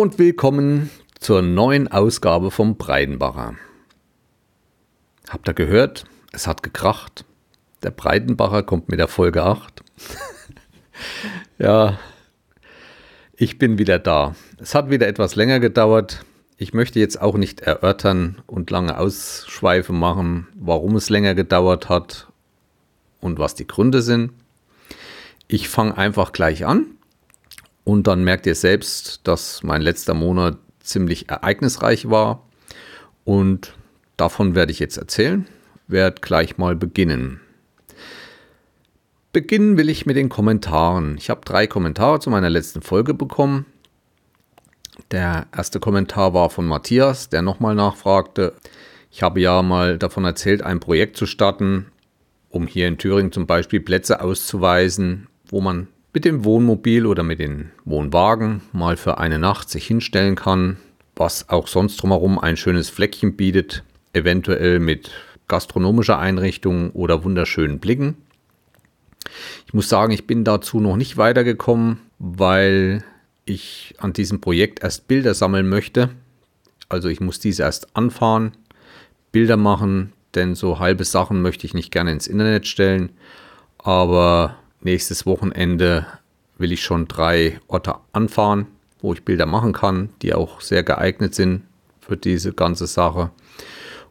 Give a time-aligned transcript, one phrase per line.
[0.00, 0.88] Und willkommen
[1.18, 3.56] zur neuen Ausgabe vom Breidenbacher.
[5.28, 6.06] Habt ihr gehört?
[6.32, 7.26] Es hat gekracht.
[7.82, 9.82] Der Breitenbacher kommt mit der Folge 8.
[11.58, 11.98] ja,
[13.36, 14.34] ich bin wieder da.
[14.56, 16.24] Es hat wieder etwas länger gedauert.
[16.56, 22.28] Ich möchte jetzt auch nicht erörtern und lange Ausschweife machen, warum es länger gedauert hat
[23.20, 24.32] und was die Gründe sind.
[25.46, 26.86] Ich fange einfach gleich an
[27.84, 32.46] und dann merkt ihr selbst, dass mein letzter Monat ziemlich ereignisreich war
[33.24, 33.74] und
[34.16, 35.46] davon werde ich jetzt erzählen,
[35.86, 37.40] werde gleich mal beginnen.
[39.32, 41.16] Beginnen will ich mit den Kommentaren.
[41.16, 43.66] Ich habe drei Kommentare zu meiner letzten Folge bekommen.
[45.12, 48.54] Der erste Kommentar war von Matthias, der nochmal nachfragte.
[49.10, 51.86] Ich habe ja mal davon erzählt, ein Projekt zu starten,
[52.48, 57.38] um hier in Thüringen zum Beispiel Plätze auszuweisen, wo man mit dem Wohnmobil oder mit
[57.38, 60.78] den Wohnwagen mal für eine Nacht sich hinstellen kann,
[61.14, 65.10] was auch sonst drumherum ein schönes Fleckchen bietet, eventuell mit
[65.48, 68.16] gastronomischer Einrichtung oder wunderschönen Blicken.
[69.66, 73.04] Ich muss sagen, ich bin dazu noch nicht weitergekommen, weil
[73.44, 76.10] ich an diesem Projekt erst Bilder sammeln möchte.
[76.88, 78.52] Also ich muss diese erst anfahren,
[79.32, 83.10] Bilder machen, denn so halbe Sachen möchte ich nicht gerne ins Internet stellen.
[83.78, 86.06] Aber nächstes Wochenende
[86.58, 88.66] will ich schon drei Orte anfahren,
[89.00, 91.62] wo ich Bilder machen kann, die auch sehr geeignet sind
[92.00, 93.30] für diese ganze Sache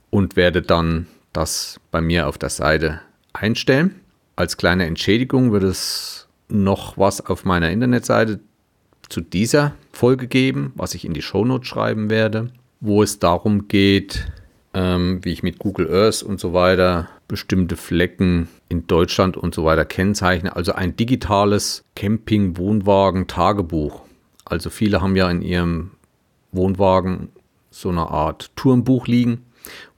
[0.10, 3.02] und werde dann das bei mir auf der Seite
[3.34, 4.00] einstellen.
[4.36, 8.40] Als kleine Entschädigung wird es noch was auf meiner Internetseite
[9.10, 14.32] zu dieser Folge geben, was ich in die Shownotes schreiben werde, wo es darum geht,
[14.74, 19.64] ähm, wie ich mit Google Earth und so weiter bestimmte Flecken in Deutschland und so
[19.64, 20.58] weiter kennzeichne.
[20.58, 24.02] Also ein digitales Camping-Wohnwagen-Tagebuch.
[24.44, 25.92] Also viele haben ja in ihrem
[26.52, 27.30] Wohnwagen
[27.72, 29.46] so eine Art Turmbuch liegen,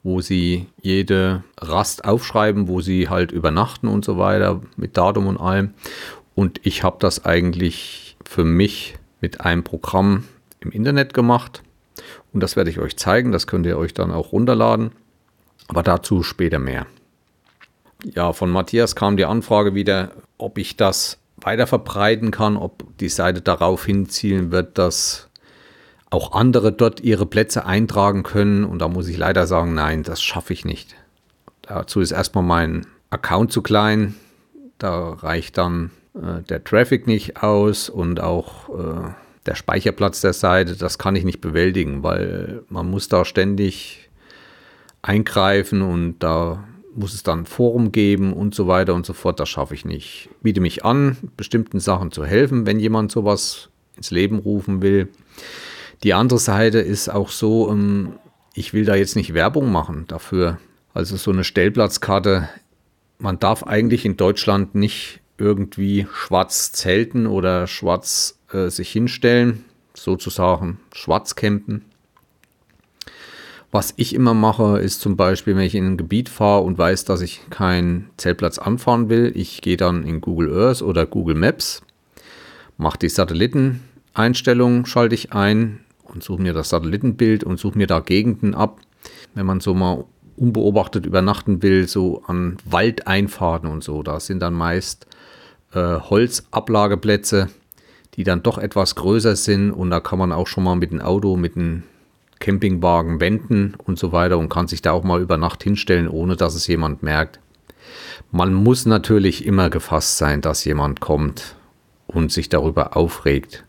[0.04, 5.38] wo sie jede Rast aufschreiben, wo sie halt übernachten und so weiter, mit Datum und
[5.38, 5.74] allem.
[6.36, 10.26] Und ich habe das eigentlich für mich mit einem Programm
[10.60, 11.64] im Internet gemacht.
[12.34, 13.32] Und das werde ich euch zeigen.
[13.32, 14.92] Das könnt ihr euch dann auch runterladen.
[15.68, 16.86] Aber dazu später mehr.
[18.04, 23.10] Ja, von Matthias kam die Anfrage wieder, ob ich das weiter verbreiten kann, ob die
[23.10, 25.30] Seite darauf hinzielen wird, dass
[26.10, 28.64] auch andere dort ihre Plätze eintragen können.
[28.64, 30.96] Und da muss ich leider sagen, nein, das schaffe ich nicht.
[31.62, 34.16] Dazu ist erstmal mein Account zu klein.
[34.78, 39.10] Da reicht dann äh, der Traffic nicht aus und auch äh,
[39.46, 44.10] der Speicherplatz der Seite, das kann ich nicht bewältigen, weil man muss da ständig
[45.02, 46.64] eingreifen und da
[46.96, 49.40] muss es dann ein Forum geben und so weiter und so fort.
[49.40, 50.30] Das schaffe ich nicht.
[50.32, 55.10] Ich biete mich an, bestimmten Sachen zu helfen, wenn jemand sowas ins Leben rufen will.
[56.04, 58.14] Die andere Seite ist auch so, ähm,
[58.54, 60.58] ich will da jetzt nicht Werbung machen dafür.
[60.94, 62.50] Also so eine Stellplatzkarte,
[63.18, 69.64] man darf eigentlich in Deutschland nicht irgendwie schwarz zelten oder schwarz äh, sich hinstellen,
[69.94, 71.86] sozusagen schwarz campen.
[73.72, 77.06] Was ich immer mache, ist zum Beispiel, wenn ich in ein Gebiet fahre und weiß,
[77.06, 81.82] dass ich keinen Zeltplatz anfahren will, ich gehe dann in Google Earth oder Google Maps,
[82.78, 88.02] mache die Satelliteneinstellung, schalte ich ein und suche mir das Satellitenbild und suche mir da
[88.02, 88.82] Gegenden ab.
[89.36, 90.04] Wenn man so mal
[90.36, 95.08] unbeobachtet übernachten will, so an Waldeinfahrten und so, da sind dann meist
[95.74, 97.48] äh, Holzablageplätze,
[98.16, 101.00] die dann doch etwas größer sind und da kann man auch schon mal mit dem
[101.00, 101.84] Auto, mit dem
[102.42, 106.36] Campingwagen wenden und so weiter und kann sich da auch mal über Nacht hinstellen, ohne
[106.36, 107.40] dass es jemand merkt.
[108.32, 111.56] Man muss natürlich immer gefasst sein, dass jemand kommt
[112.08, 113.66] und sich darüber aufregt.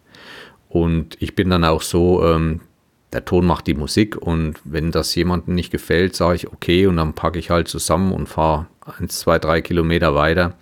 [0.68, 2.60] Und ich bin dann auch so, ähm,
[3.12, 6.96] der Ton macht die Musik und wenn das jemandem nicht gefällt, sage ich okay und
[6.96, 8.66] dann packe ich halt zusammen und fahre
[8.98, 10.56] eins, zwei, drei Kilometer weiter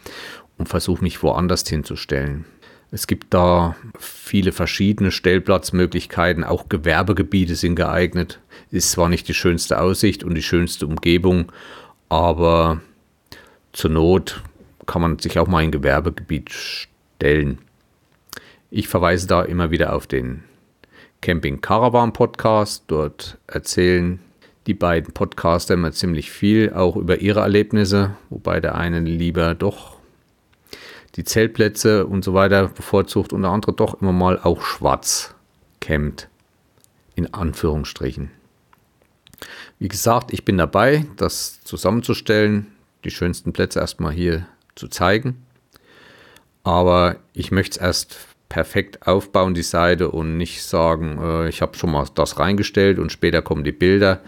[0.59, 2.45] und versuche mich woanders hinzustellen.
[2.93, 8.41] Es gibt da viele verschiedene Stellplatzmöglichkeiten, auch Gewerbegebiete sind geeignet.
[8.71, 11.53] Ist zwar nicht die schönste Aussicht und die schönste Umgebung,
[12.09, 12.81] aber
[13.73, 14.43] zur Not
[14.87, 17.59] kann man sich auch mal ein Gewerbegebiet stellen.
[18.71, 20.43] Ich verweise da immer wieder auf den
[21.21, 22.85] Camping Caravan Podcast.
[22.89, 24.19] Dort erzählen
[24.67, 30.00] die beiden Podcaster immer ziemlich viel, auch über ihre Erlebnisse, wobei der eine lieber doch
[31.17, 35.35] die Zeltplätze und so weiter bevorzugt und der andere doch immer mal auch schwarz
[35.81, 36.29] kämmt.
[37.15, 38.31] In Anführungsstrichen.
[39.79, 42.67] Wie gesagt, ich bin dabei, das zusammenzustellen,
[43.05, 45.45] die schönsten Plätze erstmal hier zu zeigen.
[46.63, 48.19] Aber ich möchte es erst
[48.49, 53.13] perfekt aufbauen, die Seite, und nicht sagen, äh, ich habe schon mal das reingestellt und
[53.13, 54.21] später kommen die Bilder.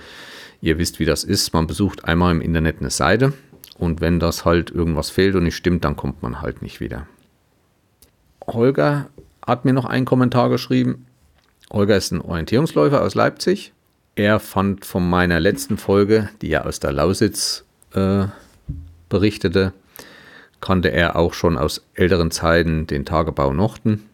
[0.61, 1.52] Ihr wisst, wie das ist.
[1.52, 3.32] Man besucht einmal im Internet eine Seite
[3.82, 7.08] und wenn das halt irgendwas fehlt und nicht stimmt, dann kommt man halt nicht wieder.
[8.46, 9.08] Holger
[9.44, 11.06] hat mir noch einen Kommentar geschrieben.
[11.69, 13.73] Holger ist ein Orientierungsläufer aus Leipzig.
[14.14, 18.26] Er fand von meiner letzten Folge, die ja aus der Lausitz äh,
[19.08, 19.73] berichtete,
[20.61, 24.08] kannte er auch schon aus älteren Zeiten den Tagebau Nochten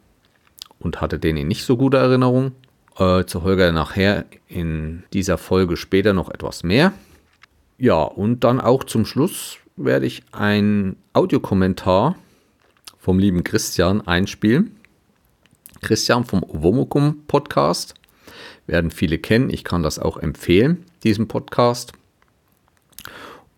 [0.79, 2.53] und hatte den in nicht so guter Erinnerung.
[2.97, 6.95] Äh, zu Holger nachher in dieser Folge später noch etwas mehr.
[7.81, 12.17] Ja, und dann auch zum Schluss werde ich einen Audiokommentar
[12.99, 14.77] vom lieben Christian einspielen.
[15.81, 17.95] Christian vom Womokum Podcast.
[18.67, 19.49] Werden viele kennen.
[19.49, 21.93] Ich kann das auch empfehlen, diesen Podcast.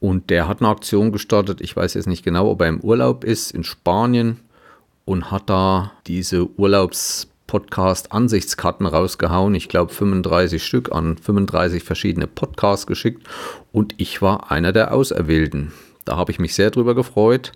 [0.00, 1.62] Und der hat eine Aktion gestartet.
[1.62, 4.40] Ich weiß jetzt nicht genau, ob er im Urlaub ist in Spanien
[5.06, 6.46] und hat da diese
[7.50, 9.54] Urlaubs-Podcast-Ansichtskarten rausgehauen.
[9.54, 13.26] Ich glaube 35 Stück an 35 verschiedene Podcasts geschickt
[13.72, 15.72] und ich war einer der Auserwählten.
[16.04, 17.52] Da habe ich mich sehr drüber gefreut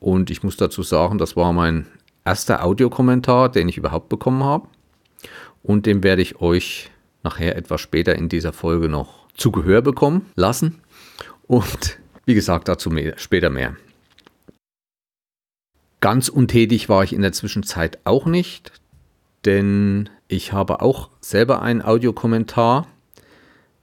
[0.00, 1.86] und ich muss dazu sagen, das war mein
[2.24, 4.68] erster Audiokommentar, den ich überhaupt bekommen habe
[5.62, 6.90] und den werde ich euch
[7.22, 10.80] nachher etwas später in dieser Folge noch zu Gehör bekommen lassen.
[11.46, 13.76] Und wie gesagt, dazu mehr, später mehr.
[16.00, 18.72] Ganz untätig war ich in der Zwischenzeit auch nicht,
[19.46, 22.86] denn ich habe auch selber einen Audiokommentar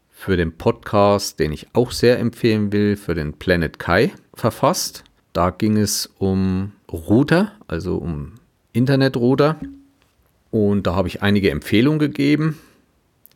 [0.10, 5.04] für den Podcast, den ich auch sehr empfehlen will, für den Planet Kai verfasst.
[5.31, 8.33] Da ging es um Router, also um
[8.74, 9.57] Internetrouter.
[10.51, 12.60] Und da habe ich einige Empfehlungen gegeben.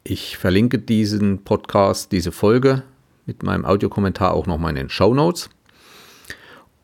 [0.03, 2.83] Ich verlinke diesen Podcast, diese Folge
[3.25, 5.49] mit meinem Audiokommentar auch nochmal in den Show Notes.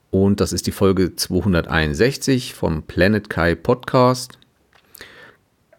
[0.09, 4.37] Und das ist die Folge 261 vom Planet Kai Podcast.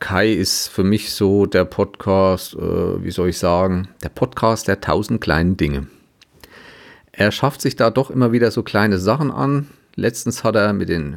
[0.04, 4.82] Kai ist für mich so der Podcast, äh, wie soll ich sagen, der Podcast der
[4.82, 5.86] tausend kleinen Dinge.
[7.12, 9.68] Er schafft sich da doch immer wieder so kleine Sachen an.
[9.94, 11.16] Letztens hat er mit den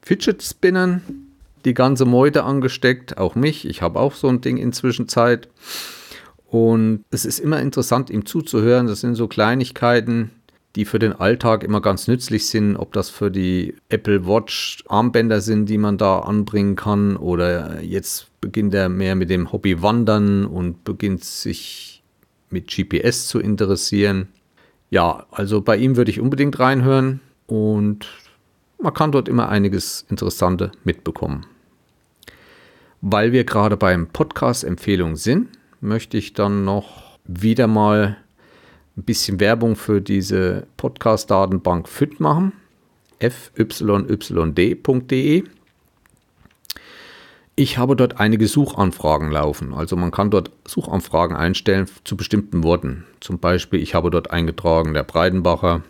[0.00, 1.02] Fidget Spinnern
[1.66, 3.68] die ganze Meute angesteckt, auch mich.
[3.68, 5.50] Ich habe auch so ein Ding inzwischen Zeit.
[6.46, 8.86] Und es ist immer interessant, ihm zuzuhören.
[8.86, 10.30] Das sind so Kleinigkeiten,
[10.76, 12.76] die für den Alltag immer ganz nützlich sind.
[12.76, 17.16] Ob das für die Apple Watch Armbänder sind, die man da anbringen kann.
[17.16, 22.02] Oder jetzt beginnt er mehr mit dem Hobby Wandern und beginnt sich
[22.50, 24.28] mit GPS zu interessieren.
[24.90, 28.06] Ja, also bei ihm würde ich unbedingt reinhören und
[28.80, 31.46] man kann dort immer einiges Interessante mitbekommen.
[33.00, 35.48] Weil wir gerade beim Podcast-Empfehlung sind,
[35.80, 38.16] möchte ich dann noch wieder mal
[38.96, 42.52] ein bisschen Werbung für diese Podcast-Datenbank FIT machen.
[43.18, 44.64] fyyd.de.
[47.56, 49.74] Ich habe dort einige Suchanfragen laufen.
[49.74, 53.04] Also man kann dort Suchanfragen einstellen zu bestimmten Worten.
[53.20, 55.82] Zum Beispiel, ich habe dort eingetragen der Breidenbacher,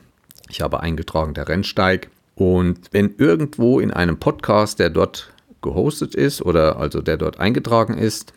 [0.51, 2.11] ich habe eingetragen der Rennsteig.
[2.35, 7.97] Und wenn irgendwo in einem Podcast, der dort gehostet ist oder also der dort eingetragen
[7.97, 8.35] ist,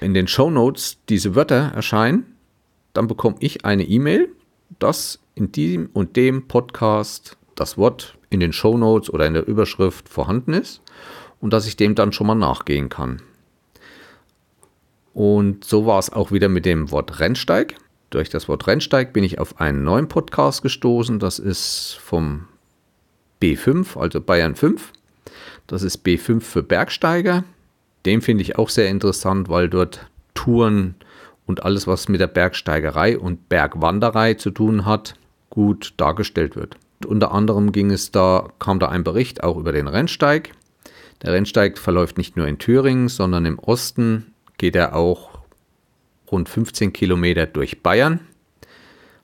[0.00, 2.31] in den Show Notes diese Wörter erscheinen,
[2.92, 4.28] dann bekomme ich eine E-Mail,
[4.78, 9.46] dass in diesem und dem Podcast das Wort in den Show Notes oder in der
[9.46, 10.82] Überschrift vorhanden ist
[11.40, 13.22] und dass ich dem dann schon mal nachgehen kann.
[15.14, 17.76] Und so war es auch wieder mit dem Wort Rennsteig.
[18.10, 21.18] Durch das Wort Rennsteig bin ich auf einen neuen Podcast gestoßen.
[21.18, 22.46] Das ist vom
[23.42, 24.92] B5, also Bayern 5.
[25.66, 27.44] Das ist B5 für Bergsteiger.
[28.06, 30.94] Den finde ich auch sehr interessant, weil dort Touren
[31.46, 35.14] und alles, was mit der Bergsteigerei und Bergwanderei zu tun hat,
[35.50, 36.76] gut dargestellt wird.
[37.06, 40.52] Unter anderem ging es da, kam da ein Bericht auch über den Rennsteig.
[41.22, 45.30] Der Rennsteig verläuft nicht nur in Thüringen, sondern im Osten geht er auch
[46.30, 48.20] rund 15 Kilometer durch Bayern,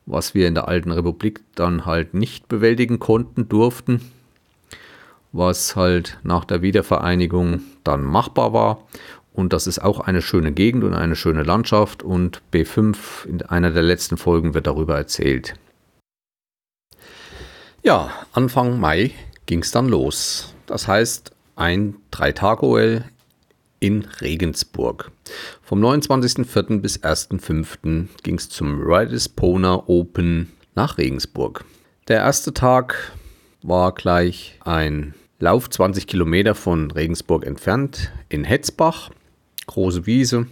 [0.06, 4.00] was wir in der alten Republik dann halt nicht bewältigen konnten, durften
[5.32, 8.86] was halt nach der Wiedervereinigung dann machbar war.
[9.38, 12.02] Und das ist auch eine schöne Gegend und eine schöne Landschaft.
[12.02, 15.54] Und B5 in einer der letzten Folgen wird darüber erzählt.
[17.84, 19.12] Ja, Anfang Mai
[19.46, 20.52] ging es dann los.
[20.66, 23.04] Das heißt, ein Drei-Tage-OL
[23.78, 25.12] in Regensburg.
[25.62, 26.80] Vom 29.04.
[26.80, 28.08] bis 1.05.
[28.24, 31.64] ging es zum Riders Pona Open nach Regensburg.
[32.08, 33.12] Der erste Tag
[33.62, 39.10] war gleich ein Lauf 20 Kilometer von Regensburg entfernt in Hetzbach,
[39.68, 40.48] große Wiese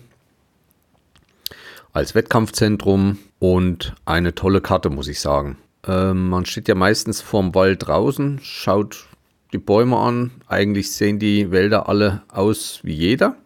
[1.93, 5.57] als Wettkampfzentrum und eine tolle Karte, muss ich sagen.
[5.87, 9.07] Ähm, man steht ja meistens vorm Wald draußen, schaut
[9.53, 10.31] die Bäume an.
[10.47, 13.37] Eigentlich sehen die Wälder alle aus wie jeder.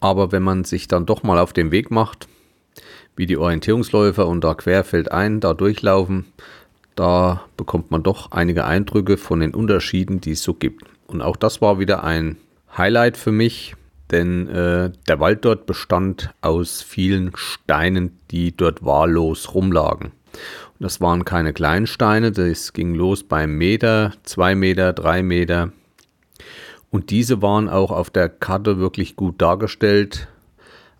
[0.00, 2.28] Aber wenn man sich dann doch mal auf den Weg macht,
[3.14, 6.26] wie die Orientierungsläufer und da querfeldein da durchlaufen,
[6.96, 10.84] da bekommt man doch einige Eindrücke von den Unterschieden, die es so gibt.
[11.06, 12.38] Und auch das war wieder ein
[12.76, 13.76] Highlight für mich,
[14.10, 20.12] denn äh, der Wald dort bestand aus vielen Steinen, die dort wahllos rumlagen.
[20.78, 25.72] Und das waren keine kleinen Steine, das ging los beim Meter, zwei Meter, drei Meter.
[26.90, 30.28] Und diese waren auch auf der Karte wirklich gut dargestellt,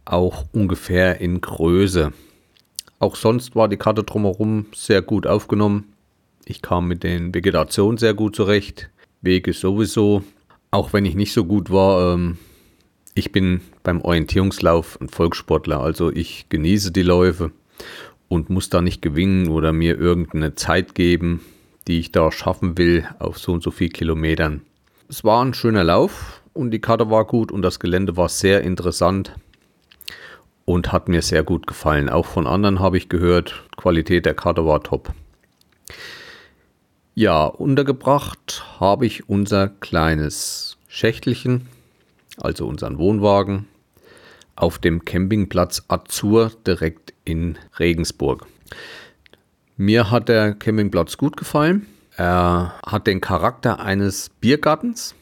[0.05, 2.13] auch ungefähr in Größe.
[2.99, 5.93] Auch sonst war die Karte drumherum sehr gut aufgenommen.
[6.47, 8.89] Ich kam mit den Vegetationen sehr gut zurecht.
[9.21, 10.23] Wege sowieso.
[10.71, 12.39] Auch wenn ich nicht so gut war, ähm,
[13.17, 15.81] ich bin beim Orientierungslauf ein Volkssportler.
[15.81, 17.51] Also ich genieße die Läufe
[18.29, 21.41] und muss da nicht gewinnen oder mir irgendeine Zeit geben,
[21.89, 24.61] die ich da schaffen will auf so und so viel Kilometern.
[25.09, 28.61] Es war ein schöner Lauf und die Karte war gut und das Gelände war sehr
[28.61, 29.35] interessant
[30.67, 32.11] und hat mir sehr gut gefallen.
[32.11, 35.15] Auch von anderen habe ich gehört, Qualität der Karte war top.
[37.15, 41.69] Ja, untergebracht habe ich unser kleines Schächtelchen,
[42.37, 43.67] also unseren Wohnwagen,
[44.55, 48.47] auf dem Campingplatz Azur direkt in Regensburg.
[49.77, 51.87] Mir hat der Campingplatz gut gefallen.
[52.17, 55.15] Er hat den Charakter eines Biergartens.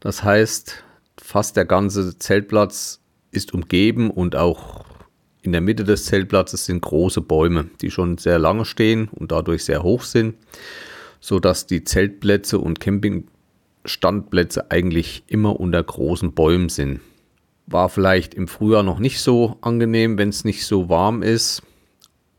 [0.00, 0.84] Das heißt,
[1.16, 4.84] fast der ganze Zeltplatz ist umgeben und auch
[5.42, 9.64] in der Mitte des Zeltplatzes sind große Bäume, die schon sehr lange stehen und dadurch
[9.64, 10.36] sehr hoch sind,
[11.20, 12.78] sodass die Zeltplätze und
[13.82, 17.00] Campingstandplätze eigentlich immer unter großen Bäumen sind.
[17.66, 21.62] War vielleicht im Frühjahr noch nicht so angenehm, wenn es nicht so warm ist,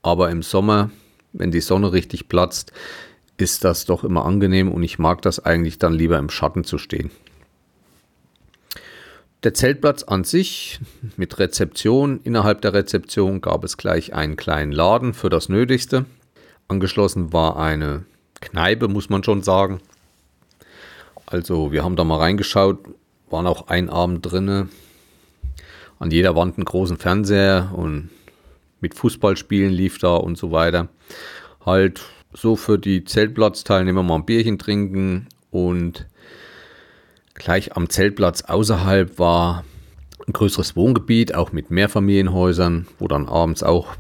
[0.01, 0.91] aber im Sommer,
[1.31, 2.71] wenn die Sonne richtig platzt,
[3.37, 6.77] ist das doch immer angenehm und ich mag das eigentlich dann lieber im Schatten zu
[6.77, 7.09] stehen.
[9.43, 10.79] Der Zeltplatz an sich
[11.17, 12.21] mit Rezeption.
[12.23, 16.05] Innerhalb der Rezeption gab es gleich einen kleinen Laden für das Nötigste.
[16.69, 18.05] Angeschlossen war eine
[18.39, 19.81] Kneipe, muss man schon sagen.
[21.33, 22.77] Also wir haben da mal reingeschaut,
[23.31, 24.69] waren auch ein Abend drinne.
[25.97, 28.11] An jeder Wand einen großen Fernseher und
[28.81, 30.89] mit Fußballspielen lief da und so weiter.
[31.65, 36.05] Halt so für die Zeltplatzteilnehmer mal ein Bierchen trinken und
[37.33, 39.63] gleich am Zeltplatz außerhalb war
[40.27, 43.95] ein größeres Wohngebiet, auch mit Mehrfamilienhäusern, wo dann abends auch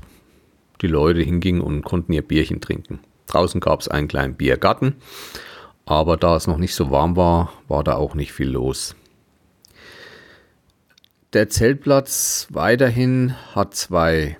[0.83, 2.99] die Leute hingingen und konnten ihr Bierchen trinken.
[3.25, 4.97] Draußen gab es einen kleinen Biergarten,
[5.85, 8.95] aber da es noch nicht so warm war, war da auch nicht viel los.
[11.33, 14.37] Der Zeltplatz weiterhin hat zwei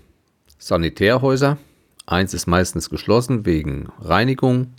[0.59, 1.57] Sanitärhäuser.
[2.05, 4.73] Eins ist meistens geschlossen wegen Reinigung.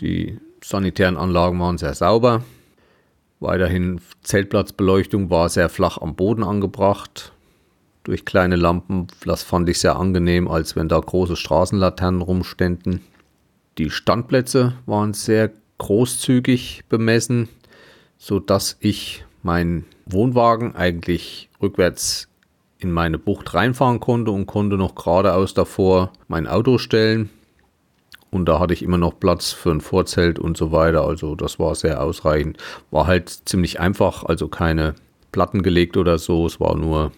[0.00, 2.44] Die sanitären Anlagen waren sehr sauber.
[3.40, 7.32] Weiterhin Zeltplatzbeleuchtung war sehr flach am Boden angebracht.
[8.04, 13.00] Durch kleine Lampen, das fand ich sehr angenehm, als wenn da große Straßenlaternen rumständen.
[13.78, 17.48] Die Standplätze waren sehr großzügig bemessen,
[18.16, 22.28] sodass ich meinen Wohnwagen eigentlich rückwärts
[22.80, 27.30] in meine Bucht reinfahren konnte und konnte noch geradeaus davor mein Auto stellen.
[28.30, 31.04] Und da hatte ich immer noch Platz für ein Vorzelt und so weiter.
[31.04, 32.58] Also das war sehr ausreichend.
[32.90, 34.96] War halt ziemlich einfach, also keine
[35.32, 36.46] Platten gelegt oder so.
[36.46, 37.12] Es war nur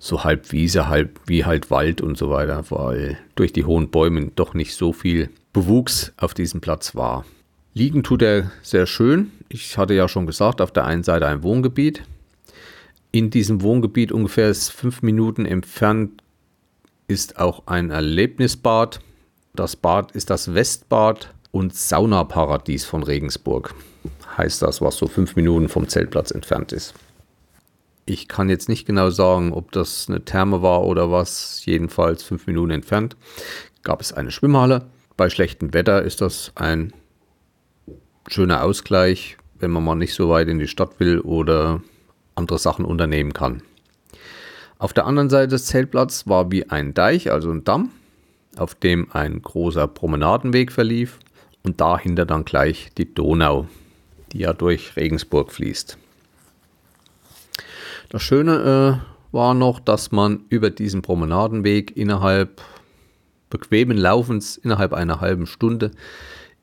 [0.00, 4.32] so halb Wiese, halb wie halt Wald und so weiter, weil durch die hohen Bäume
[4.34, 7.24] doch nicht so viel Bewuchs auf diesem Platz war.
[7.74, 9.30] Liegen tut er sehr schön.
[9.50, 12.02] Ich hatte ja schon gesagt, auf der einen Seite ein Wohngebiet.
[13.12, 16.22] In diesem Wohngebiet ungefähr fünf Minuten entfernt
[17.06, 19.00] ist auch ein Erlebnisbad.
[19.54, 23.74] Das Bad ist das Westbad und Saunaparadies von Regensburg.
[24.38, 26.94] Heißt das, was so fünf Minuten vom Zeltplatz entfernt ist.
[28.06, 31.64] Ich kann jetzt nicht genau sagen, ob das eine Therme war oder was.
[31.64, 33.16] Jedenfalls fünf Minuten entfernt
[33.82, 34.86] gab es eine Schwimmhalle.
[35.16, 36.92] Bei schlechtem Wetter ist das ein
[38.26, 41.82] schöner Ausgleich, wenn man mal nicht so weit in die Stadt will oder
[42.34, 43.62] andere Sachen unternehmen kann.
[44.78, 47.90] Auf der anderen Seite des Zeltplatzes war wie ein Deich, also ein Damm,
[48.56, 51.18] auf dem ein großer Promenadenweg verlief
[51.62, 53.68] und dahinter dann gleich die Donau,
[54.32, 55.98] die ja durch Regensburg fließt.
[58.10, 62.60] Das Schöne äh, war noch, dass man über diesen Promenadenweg innerhalb
[63.50, 65.92] bequemen Laufens innerhalb einer halben Stunde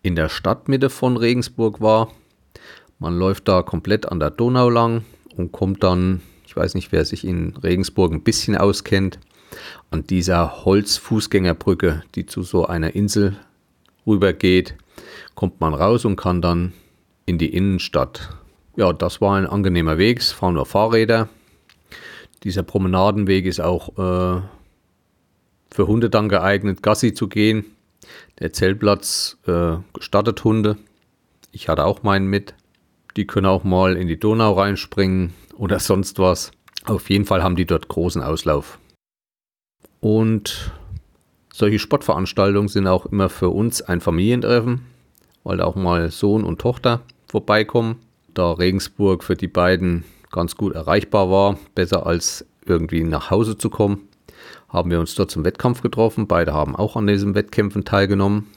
[0.02, 2.12] in der Stadtmitte von Regensburg war.
[3.00, 5.06] Man läuft da komplett an der Donau lang
[5.38, 9.18] und kommt dann, ich weiß nicht, wer sich in Regensburg ein bisschen auskennt,
[9.90, 13.38] an dieser Holzfußgängerbrücke, die zu so einer Insel
[14.06, 14.76] rübergeht.
[15.34, 16.74] kommt man raus und kann dann
[17.26, 18.36] in die Innenstadt.
[18.76, 20.20] Ja, das war ein angenehmer Weg.
[20.20, 21.30] Es fahren nur Fahrräder.
[22.44, 24.42] Dieser Promenadenweg ist auch äh,
[25.72, 27.66] für Hunde dann geeignet, Gassi zu gehen.
[28.40, 30.78] Der Zeltplatz äh, gestattet Hunde.
[31.52, 32.54] Ich hatte auch meinen mit.
[33.16, 36.52] Die können auch mal in die Donau reinspringen oder sonst was.
[36.86, 38.80] Auf jeden Fall haben die dort großen Auslauf.
[40.00, 40.72] Und
[41.52, 44.86] solche Sportveranstaltungen sind auch immer für uns ein Familientreffen,
[45.44, 47.98] weil auch mal Sohn und Tochter vorbeikommen.
[48.34, 53.70] Da Regensburg für die beiden ganz gut erreichbar war, besser als irgendwie nach Hause zu
[53.70, 54.08] kommen,
[54.70, 56.28] haben wir uns dort zum Wettkampf getroffen.
[56.28, 58.48] Beide haben auch an diesen Wettkämpfen teilgenommen.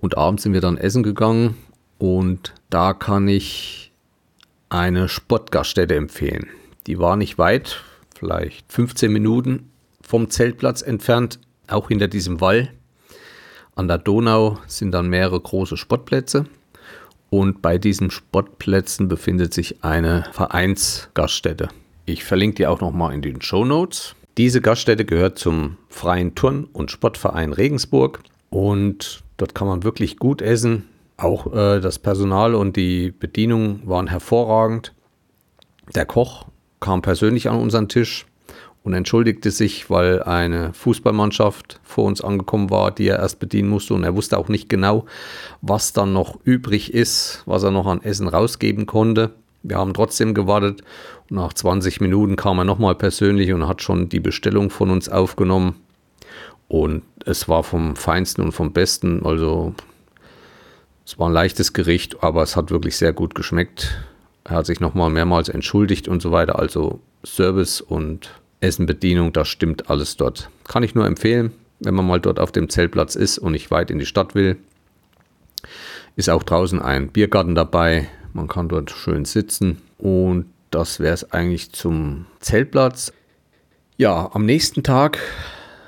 [0.00, 1.56] Und abends sind wir dann essen gegangen
[1.98, 3.92] und da kann ich
[4.70, 6.46] eine Sportgaststätte empfehlen.
[6.86, 7.82] Die war nicht weit,
[8.16, 9.70] vielleicht 15 Minuten
[10.00, 12.70] vom Zeltplatz entfernt auch hinter diesem Wall
[13.80, 16.44] an der Donau sind dann mehrere große Sportplätze.
[17.30, 21.68] Und bei diesen Sportplätzen befindet sich eine Vereinsgaststätte.
[22.04, 24.16] Ich verlinke die auch nochmal in den Show Notes.
[24.36, 30.42] Diese Gaststätte gehört zum Freien Turn- und Sportverein Regensburg und dort kann man wirklich gut
[30.42, 30.88] essen.
[31.16, 34.92] Auch äh, das Personal und die Bedienung waren hervorragend.
[35.94, 36.46] Der Koch
[36.80, 38.26] kam persönlich an unseren Tisch
[38.82, 43.94] und entschuldigte sich, weil eine Fußballmannschaft vor uns angekommen war, die er erst bedienen musste.
[43.94, 45.04] Und er wusste auch nicht genau,
[45.60, 49.32] was dann noch übrig ist, was er noch an Essen rausgeben konnte.
[49.62, 50.82] Wir haben trotzdem gewartet.
[51.28, 55.10] Und nach 20 Minuten kam er nochmal persönlich und hat schon die Bestellung von uns
[55.10, 55.76] aufgenommen.
[56.68, 59.74] Und es war vom Feinsten und vom Besten, also
[61.04, 63.98] es war ein leichtes Gericht, aber es hat wirklich sehr gut geschmeckt.
[64.44, 69.90] Er hat sich nochmal mehrmals entschuldigt und so weiter, also Service und Essenbedienung, das stimmt
[69.90, 70.50] alles dort.
[70.64, 73.90] Kann ich nur empfehlen, wenn man mal dort auf dem Zeltplatz ist und nicht weit
[73.90, 74.56] in die Stadt will.
[76.16, 78.08] Ist auch draußen ein Biergarten dabei.
[78.32, 79.80] Man kann dort schön sitzen.
[79.98, 83.12] Und das wäre es eigentlich zum Zeltplatz.
[83.96, 85.18] Ja, am nächsten Tag,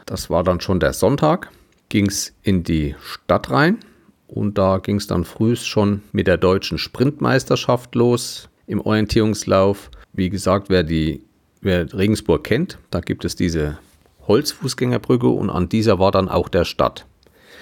[0.07, 1.51] das war dann schon der Sonntag,
[1.89, 3.79] ging es in die Stadt rein.
[4.27, 9.91] Und da ging es dann früh schon mit der deutschen Sprintmeisterschaft los im Orientierungslauf.
[10.15, 11.23] Wie gesagt, wer die
[11.63, 13.79] wer Regensburg kennt, da gibt es diese
[14.27, 17.07] Holzfußgängerbrücke und an dieser war dann auch der Stadt.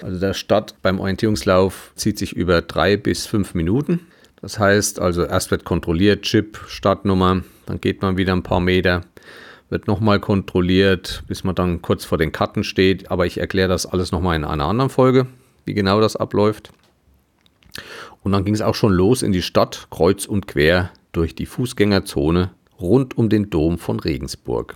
[0.01, 4.07] Also der Stadt beim Orientierungslauf zieht sich über drei bis fünf Minuten.
[4.41, 9.01] Das heißt also, erst wird kontrolliert, Chip, Startnummer, dann geht man wieder ein paar Meter,
[9.69, 13.11] wird nochmal kontrolliert, bis man dann kurz vor den Karten steht.
[13.11, 15.27] Aber ich erkläre das alles nochmal in einer anderen Folge,
[15.65, 16.71] wie genau das abläuft.
[18.23, 21.45] Und dann ging es auch schon los in die Stadt, kreuz und quer durch die
[21.45, 22.49] Fußgängerzone
[22.81, 24.75] rund um den Dom von Regensburg.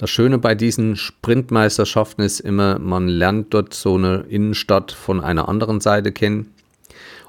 [0.00, 5.46] Das Schöne bei diesen Sprintmeisterschaften ist immer, man lernt dort so eine Innenstadt von einer
[5.46, 6.54] anderen Seite kennen.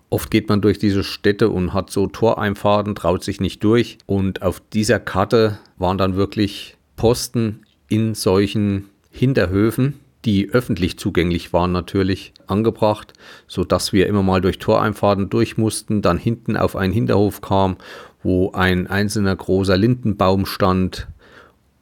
[0.10, 3.98] Oft geht man durch diese Städte und hat so Toreinfahrten, traut sich nicht durch.
[4.06, 11.72] Und auf dieser Karte waren dann wirklich Posten in solchen Hinterhöfen, die öffentlich zugänglich waren
[11.72, 13.14] natürlich, angebracht,
[13.48, 17.78] sodass wir immer mal durch Toreinfahrten durch mussten, dann hinten auf einen Hinterhof kam
[18.24, 21.08] wo ein einzelner großer Lindenbaum stand,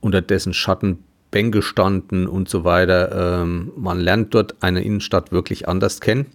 [0.02, 1.00] unter dessen Schatten
[1.32, 3.42] Bänke standen und so weiter.
[3.42, 6.28] Ähm, man lernt dort eine Innenstadt wirklich anders kennen.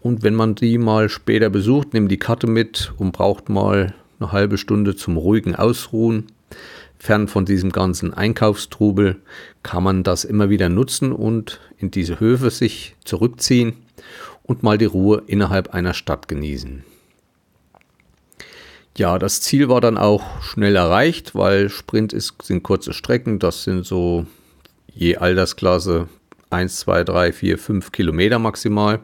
[0.00, 4.32] Und wenn man die mal später besucht, nimmt die Karte mit und braucht mal eine
[4.32, 6.26] halbe Stunde zum ruhigen Ausruhen,
[6.98, 9.16] fern von diesem ganzen Einkaufstrubel,
[9.62, 13.74] kann man das immer wieder nutzen und in diese Höfe sich zurückziehen
[14.42, 16.84] und mal die Ruhe innerhalb einer Stadt genießen.
[18.96, 23.40] Ja, das Ziel war dann auch schnell erreicht, weil Sprint ist, sind kurze Strecken.
[23.40, 24.26] Das sind so
[24.92, 26.08] je Altersklasse
[26.50, 29.00] 1, 2, 3, 4, 5 Kilometer maximal.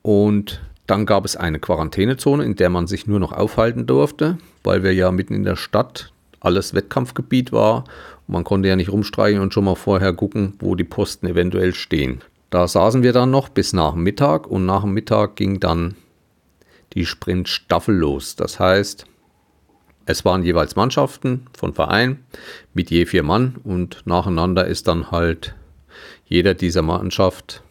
[0.00, 4.82] Und dann gab es eine Quarantänezone, in der man sich nur noch aufhalten durfte, weil
[4.82, 7.84] wir ja mitten in der Stadt alles Wettkampfgebiet war.
[8.26, 12.22] Man konnte ja nicht rumstreichen und schon mal vorher gucken, wo die Posten eventuell stehen.
[12.48, 15.96] Da saßen wir dann noch bis nach Mittag und nach Mittag ging dann
[16.94, 18.36] die Sprintstaffel los.
[18.36, 19.06] Das heißt,
[20.06, 22.24] es waren jeweils Mannschaften von Vereinen
[22.74, 25.54] mit je vier Mann und nacheinander ist dann halt
[26.26, 27.62] jeder dieser Mannschaft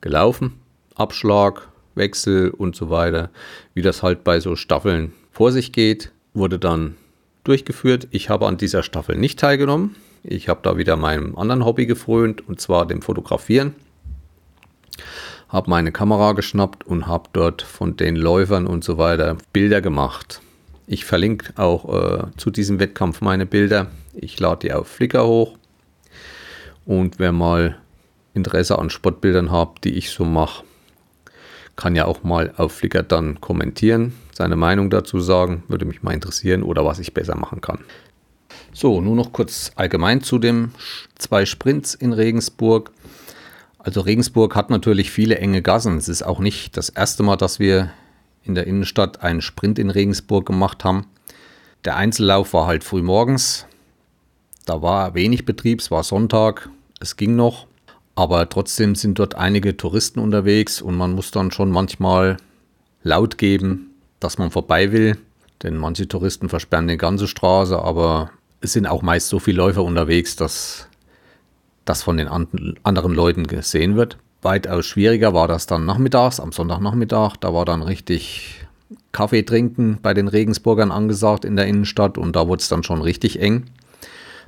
[0.00, 0.60] gelaufen.
[0.94, 3.30] Abschlag, Wechsel und so weiter.
[3.72, 6.96] Wie das halt bei so Staffeln vor sich geht, wurde dann
[7.44, 8.08] durchgeführt.
[8.10, 9.96] Ich habe an dieser Staffel nicht teilgenommen.
[10.22, 13.74] Ich habe da wieder meinem anderen Hobby gefrönt und zwar dem Fotografieren.
[15.48, 20.41] Habe meine Kamera geschnappt und habe dort von den Läufern und so weiter Bilder gemacht.
[20.86, 23.86] Ich verlinke auch äh, zu diesem Wettkampf meine Bilder.
[24.14, 25.56] Ich lade die auf Flickr hoch.
[26.84, 27.78] Und wer mal
[28.34, 30.64] Interesse an Sportbildern hat, die ich so mache,
[31.76, 36.12] Kann ja auch mal auf Flickr dann kommentieren, seine Meinung dazu sagen, würde mich mal
[36.12, 37.78] interessieren oder was ich besser machen kann.
[38.74, 40.72] So, nur noch kurz allgemein zu den
[41.18, 42.90] zwei Sprints in Regensburg.
[43.78, 45.96] Also Regensburg hat natürlich viele enge Gassen.
[45.96, 47.90] Es ist auch nicht das erste Mal, dass wir
[48.44, 51.06] in der Innenstadt einen Sprint in Regensburg gemacht haben.
[51.84, 53.66] Der Einzellauf war halt früh morgens.
[54.66, 57.66] Da war wenig Betrieb, es war Sonntag, es ging noch.
[58.14, 62.36] Aber trotzdem sind dort einige Touristen unterwegs und man muss dann schon manchmal
[63.02, 65.18] laut geben, dass man vorbei will.
[65.62, 69.82] Denn manche Touristen versperren die ganze Straße, aber es sind auch meist so viele Läufer
[69.82, 70.88] unterwegs, dass
[71.84, 74.18] das von den anderen Leuten gesehen wird.
[74.42, 77.36] Weitaus schwieriger war das dann nachmittags, am Sonntagnachmittag.
[77.38, 78.66] Da war dann richtig
[79.12, 83.00] Kaffee trinken bei den Regensburgern angesagt in der Innenstadt und da wurde es dann schon
[83.00, 83.66] richtig eng.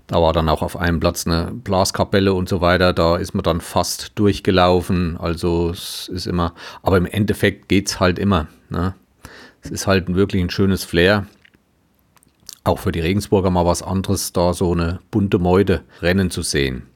[0.07, 2.92] Da war dann auch auf einem Platz eine Blaskapelle und so weiter.
[2.92, 5.16] Da ist man dann fast durchgelaufen.
[5.16, 6.52] Also es ist immer,
[6.83, 8.48] aber im Endeffekt geht es halt immer.
[8.68, 8.94] Ne?
[9.62, 11.26] Es ist halt wirklich ein schönes Flair.
[12.64, 16.87] Auch für die Regensburger mal was anderes, da so eine bunte Meute rennen zu sehen.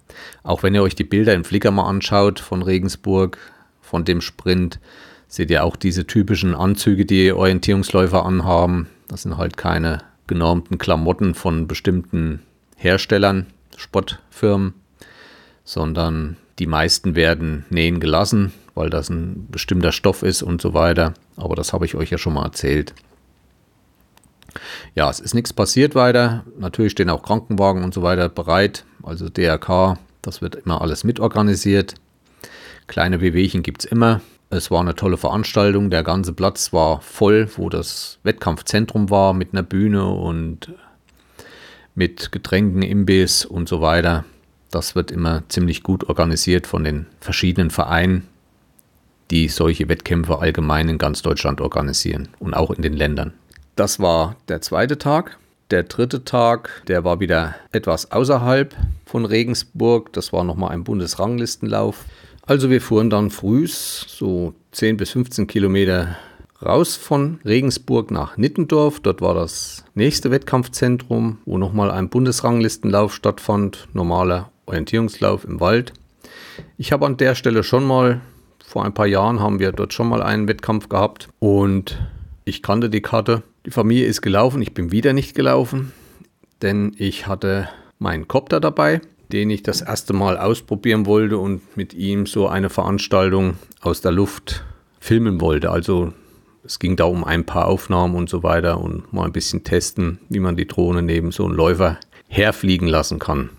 [0.43, 3.39] Auch wenn ihr euch die Bilder in Flickr mal anschaut von Regensburg,
[3.81, 4.81] von dem Sprint,
[5.29, 8.89] seht ihr auch diese typischen Anzüge, die Orientierungsläufer anhaben.
[9.09, 12.43] Das sind halt keine genormten Klamotten von bestimmten
[12.77, 14.75] Herstellern, Sportfirmen,
[15.65, 21.15] sondern die meisten werden nähen gelassen, weil das ein bestimmter Stoff ist und so weiter.
[21.37, 22.95] Aber das habe ich euch ja schon mal erzählt.
[24.95, 26.45] Ja, es ist nichts passiert weiter.
[26.59, 28.85] Natürlich stehen auch Krankenwagen und so weiter bereit.
[29.03, 31.95] Also DRK, das wird immer alles mitorganisiert.
[32.87, 34.21] Kleine Wehwehchen gibt es immer.
[34.51, 35.91] Es war eine tolle Veranstaltung.
[35.91, 40.73] Der ganze Platz war voll, wo das Wettkampfzentrum war mit einer Bühne und
[41.95, 44.25] mit Getränken, Imbiss und so weiter.
[44.71, 48.29] Das wird immer ziemlich gut organisiert von den verschiedenen Vereinen,
[49.31, 53.35] die solche Wettkämpfe allgemein in ganz Deutschland organisieren und auch in den Ländern.
[53.77, 55.39] Das war der zweite Tag.
[55.71, 60.15] Der dritte Tag, der war wieder etwas außerhalb von Regensburg.
[60.15, 62.07] Das war nochmal ein Bundesranglistenlauf.
[62.47, 66.17] Also wir fuhren dann früh so 10 bis 15 Kilometer
[66.65, 69.01] raus von Regensburg nach Nittendorf.
[69.01, 75.93] Dort war das nächste Wettkampfzentrum, wo nochmal ein Bundesranglistenlauf stattfand, normaler Orientierungslauf im Wald.
[76.79, 78.23] Ich habe an der Stelle schon mal,
[78.65, 81.99] vor ein paar Jahren haben wir dort schon mal einen Wettkampf gehabt und
[82.47, 83.43] ich kannte die Karte.
[83.69, 85.93] Die Familie ist gelaufen, ich bin wieder nicht gelaufen,
[86.63, 91.93] denn ich hatte meinen Kopter dabei, den ich das erste Mal ausprobieren wollte und mit
[91.93, 94.65] ihm so eine Veranstaltung aus der Luft
[95.01, 95.71] filmen wollte.
[95.71, 96.15] Also
[96.65, 100.19] es ging da um ein paar Aufnahmen und so weiter und mal ein bisschen testen,
[100.31, 103.51] wie man die Drohne neben so einem Läufer herfliegen lassen kann.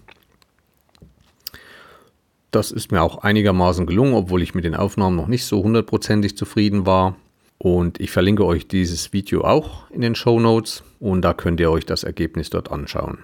[2.49, 6.35] Das ist mir auch einigermaßen gelungen, obwohl ich mit den Aufnahmen noch nicht so hundertprozentig
[6.35, 7.15] zufrieden war.
[7.59, 11.69] Und ich verlinke euch dieses Video auch in den Show Notes und da könnt ihr
[11.69, 13.19] euch das Ergebnis dort anschauen.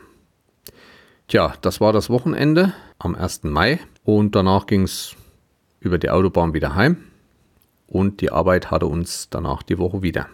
[1.30, 3.46] Tja, das war das Wochenende am 1.
[3.46, 5.16] Mai und danach ging es
[5.80, 6.98] über die Autobahn wieder heim
[7.88, 10.28] und die Arbeit hatte uns danach die Woche wieder.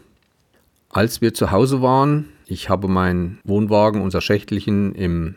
[0.90, 5.36] Als wir zu Hause waren, ich habe meinen Wohnwagen, unser Schächtlichen, in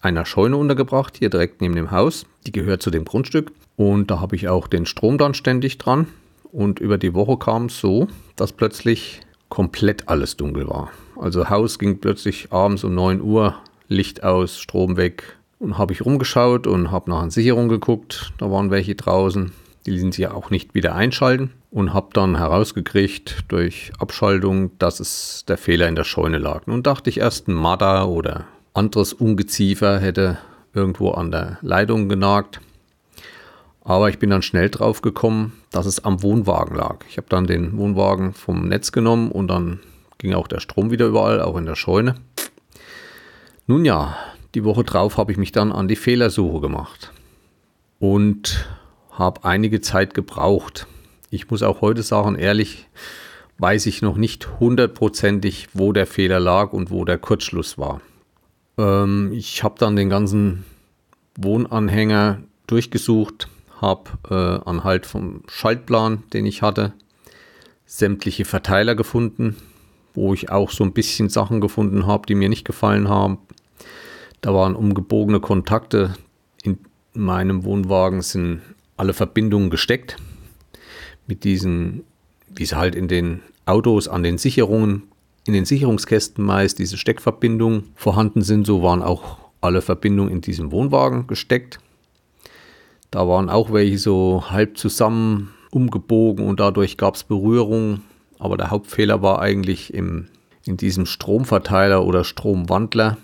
[0.00, 2.26] einer Scheune untergebracht, hier direkt neben dem Haus.
[2.46, 3.50] Die gehört zu dem Grundstück.
[3.76, 6.06] Und da habe ich auch den Strom dann ständig dran.
[6.54, 10.90] Und über die Woche kam es so, dass plötzlich komplett alles dunkel war.
[11.16, 13.56] Also Haus ging plötzlich abends um 9 Uhr,
[13.88, 15.36] Licht aus, Strom weg.
[15.58, 18.32] Und habe ich rumgeschaut und habe nach einer Sicherung geguckt.
[18.38, 19.50] Da waren welche draußen.
[19.84, 25.44] Die ließen sich auch nicht wieder einschalten und habe dann herausgekriegt durch Abschaltung, dass es
[25.48, 26.68] der Fehler in der Scheune lag.
[26.68, 30.38] Nun dachte ich erst, ein Marder oder anderes Ungeziefer hätte
[30.72, 32.60] irgendwo an der Leitung genagt.
[33.84, 37.04] Aber ich bin dann schnell drauf gekommen, dass es am Wohnwagen lag.
[37.08, 39.80] Ich habe dann den Wohnwagen vom Netz genommen und dann
[40.16, 42.14] ging auch der Strom wieder überall, auch in der Scheune.
[43.66, 44.16] Nun ja,
[44.54, 47.12] die Woche drauf habe ich mich dann an die Fehlersuche gemacht.
[47.98, 48.66] Und
[49.10, 50.86] habe einige Zeit gebraucht.
[51.30, 52.88] Ich muss auch heute sagen, ehrlich,
[53.58, 58.00] weiß ich noch nicht hundertprozentig, wo der Fehler lag und wo der Kurzschluss war.
[58.78, 60.64] Ähm, ich habe dann den ganzen
[61.36, 63.48] Wohnanhänger durchgesucht,
[63.80, 66.92] habe äh, anhalt vom Schaltplan, den ich hatte,
[67.86, 69.56] sämtliche Verteiler gefunden,
[70.14, 73.38] wo ich auch so ein bisschen Sachen gefunden habe, die mir nicht gefallen haben.
[74.40, 76.14] Da waren umgebogene Kontakte.
[76.62, 76.78] In
[77.12, 78.62] meinem Wohnwagen sind
[78.96, 80.16] alle Verbindungen gesteckt.
[81.26, 82.04] Mit diesen,
[82.48, 85.04] wie sie halt in den Autos an den Sicherungen,
[85.46, 90.72] in den Sicherungskästen meist diese Steckverbindungen vorhanden sind, so waren auch alle Verbindungen in diesem
[90.72, 91.78] Wohnwagen gesteckt.
[93.14, 98.02] Da waren auch welche so halb zusammen umgebogen und dadurch gab es Berührung.
[98.40, 100.26] Aber der Hauptfehler war eigentlich im,
[100.64, 103.16] in diesem Stromverteiler oder Stromwandler,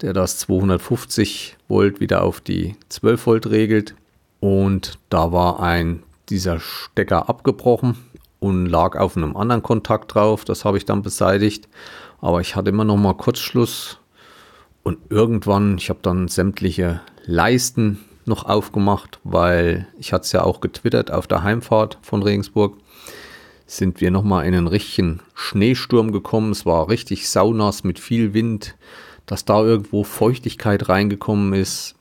[0.00, 3.96] der das 250 Volt wieder auf die 12 Volt regelt.
[4.40, 7.98] Und da war ein dieser Stecker abgebrochen
[8.38, 10.46] und lag auf einem anderen Kontakt drauf.
[10.46, 11.68] Das habe ich dann beseitigt.
[12.22, 13.98] Aber ich hatte immer noch mal Kurzschluss.
[14.82, 17.98] Und irgendwann, ich habe dann sämtliche Leisten
[18.30, 22.78] noch aufgemacht, weil ich hatte es ja auch getwittert auf der Heimfahrt von Regensburg,
[23.66, 26.50] sind wir noch mal in einen richtigen Schneesturm gekommen.
[26.52, 28.74] Es war richtig saunass mit viel Wind,
[29.26, 31.94] dass da irgendwo Feuchtigkeit reingekommen ist.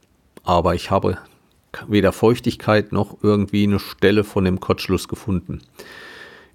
[0.43, 1.17] Aber ich habe
[1.87, 5.61] weder Feuchtigkeit noch irgendwie eine Stelle von dem Kurzschluss gefunden.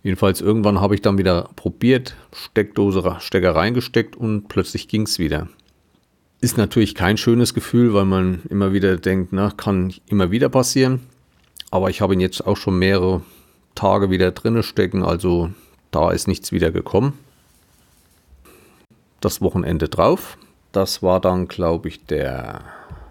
[0.03, 5.49] Jedenfalls irgendwann habe ich dann wieder probiert, Steckdose, Stecker reingesteckt und plötzlich ging es wieder.
[6.45, 11.01] Ist natürlich kein schönes Gefühl, weil man immer wieder denkt, na, kann immer wieder passieren.
[11.71, 13.23] Aber ich habe ihn jetzt auch schon mehrere
[13.75, 15.49] Tage wieder drinne stecken, also
[15.91, 17.19] da ist nichts wieder gekommen.
[19.23, 20.37] Das Wochenende drauf,
[20.71, 22.61] das war dann, glaube ich, der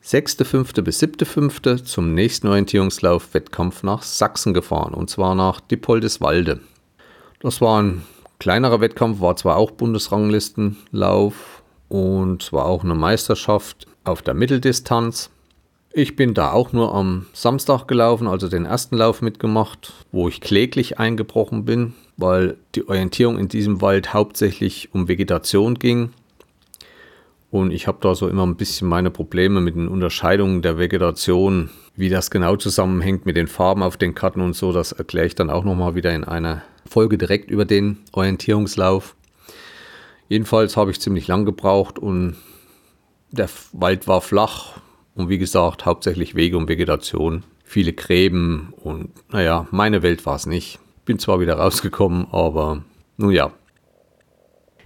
[0.06, 0.84] 6.5.
[0.84, 1.86] bis 7.5.
[1.86, 6.60] zum nächsten Orientierungslauf-Wettkampf nach Sachsen gefahren und zwar nach Dippoldeswalde.
[7.40, 8.04] Das war ein
[8.38, 11.53] kleinerer Wettkampf, war zwar auch Bundesranglistenlauf
[11.90, 15.30] und war auch eine Meisterschaft auf der Mitteldistanz.
[15.92, 20.42] Ich bin da auch nur am Samstag gelaufen, also den ersten Lauf mitgemacht, wo ich
[20.42, 26.12] kläglich eingebrochen bin, weil die Orientierung in diesem Wald hauptsächlich um Vegetation ging
[27.54, 31.70] und ich habe da so immer ein bisschen meine Probleme mit den Unterscheidungen der Vegetation,
[31.96, 34.74] wie das genau zusammenhängt mit den Farben auf den Karten und so.
[34.74, 39.16] Das erkläre ich dann auch nochmal wieder in einer Folge direkt über den Orientierungslauf.
[40.34, 42.38] Jedenfalls habe ich ziemlich lang gebraucht und
[43.30, 44.80] der Wald war flach
[45.14, 47.44] und wie gesagt hauptsächlich Wege und Vegetation.
[47.64, 50.80] Viele Gräben und naja, meine Welt war es nicht.
[51.06, 52.84] Bin zwar wieder rausgekommen, aber
[53.16, 53.52] nun ja.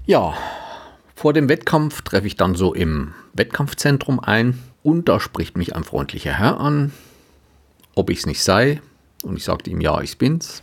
[0.05, 0.33] Ja,
[1.15, 5.86] vor dem Wettkampf treffe ich dann so im Wettkampfzentrum ein und da spricht mich ein
[5.86, 6.91] freundlicher Herr an,
[7.95, 8.81] ob ich es nicht sei.
[9.23, 10.62] Und ich sagte ihm, ja, ich bin's.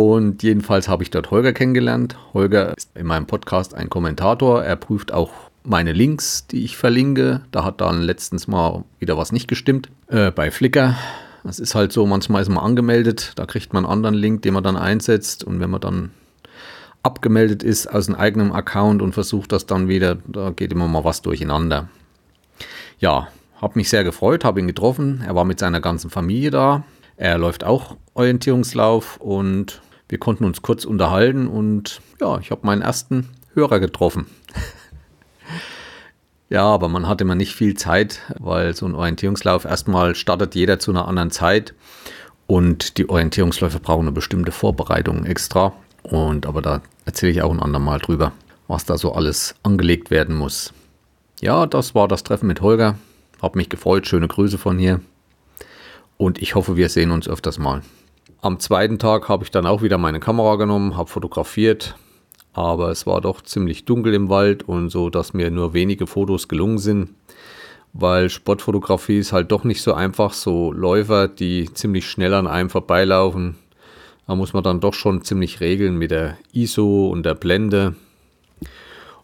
[0.00, 2.16] Und jedenfalls habe ich dort Holger kennengelernt.
[2.32, 4.64] Holger ist in meinem Podcast ein Kommentator.
[4.64, 5.30] Er prüft auch
[5.62, 7.42] meine Links, die ich verlinke.
[7.50, 9.90] Da hat dann letztens mal wieder was nicht gestimmt.
[10.06, 10.96] Äh, bei Flickr.
[11.44, 14.54] Das ist halt so, manchmal ist man angemeldet, da kriegt man einen anderen Link, den
[14.54, 15.44] man dann einsetzt.
[15.44, 16.12] Und wenn man dann
[17.02, 21.04] abgemeldet ist aus einem eigenen Account und versucht das dann wieder, da geht immer mal
[21.04, 21.90] was durcheinander.
[23.00, 23.28] Ja,
[23.60, 25.22] habe mich sehr gefreut, habe ihn getroffen.
[25.26, 26.84] Er war mit seiner ganzen Familie da.
[27.18, 32.82] Er läuft auch Orientierungslauf und wir konnten uns kurz unterhalten und ja, ich habe meinen
[32.82, 34.26] ersten Hörer getroffen.
[36.48, 40.80] ja, aber man hat immer nicht viel Zeit, weil so ein Orientierungslauf erstmal startet jeder
[40.80, 41.74] zu einer anderen Zeit
[42.48, 45.72] und die Orientierungsläufe brauchen eine bestimmte Vorbereitung extra.
[46.02, 48.32] Und aber da erzähle ich auch ein andermal drüber,
[48.66, 50.72] was da so alles angelegt werden muss.
[51.40, 52.96] Ja, das war das Treffen mit Holger.
[53.40, 54.08] Hab mich gefreut.
[54.08, 55.00] Schöne Grüße von hier.
[56.16, 57.82] Und ich hoffe, wir sehen uns öfters mal.
[58.42, 61.96] Am zweiten Tag habe ich dann auch wieder meine Kamera genommen, habe fotografiert,
[62.54, 66.48] aber es war doch ziemlich dunkel im Wald und so, dass mir nur wenige Fotos
[66.48, 67.10] gelungen sind,
[67.92, 70.32] weil Sportfotografie ist halt doch nicht so einfach.
[70.32, 73.56] So Läufer, die ziemlich schnell an einem vorbeilaufen,
[74.26, 77.94] da muss man dann doch schon ziemlich regeln mit der ISO und der Blende.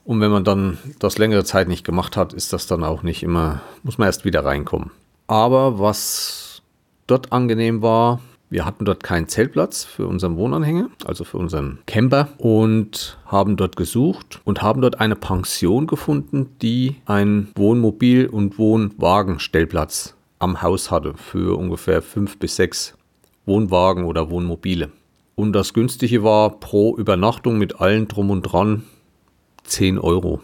[0.05, 3.23] Und wenn man dann das längere Zeit nicht gemacht hat, ist das dann auch nicht
[3.23, 4.91] immer, muss man erst wieder reinkommen.
[5.27, 6.61] Aber was
[7.07, 12.29] dort angenehm war, wir hatten dort keinen Zeltplatz für unseren Wohnanhänger, also für unseren Camper
[12.39, 20.15] und haben dort gesucht und haben dort eine Pension gefunden, die einen Wohnmobil- und Wohnwagenstellplatz
[20.39, 22.95] am Haus hatte für ungefähr fünf bis sechs
[23.47, 24.91] Wohnwagen oder Wohnmobile.
[25.35, 28.85] Und das günstige war pro Übernachtung mit allen drum und dran
[29.65, 30.41] 10 Euro.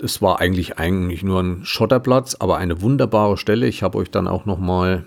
[0.00, 3.66] Es war eigentlich eigentlich nur ein Schotterplatz, aber eine wunderbare Stelle.
[3.66, 5.04] Ich habe euch dann auch noch mal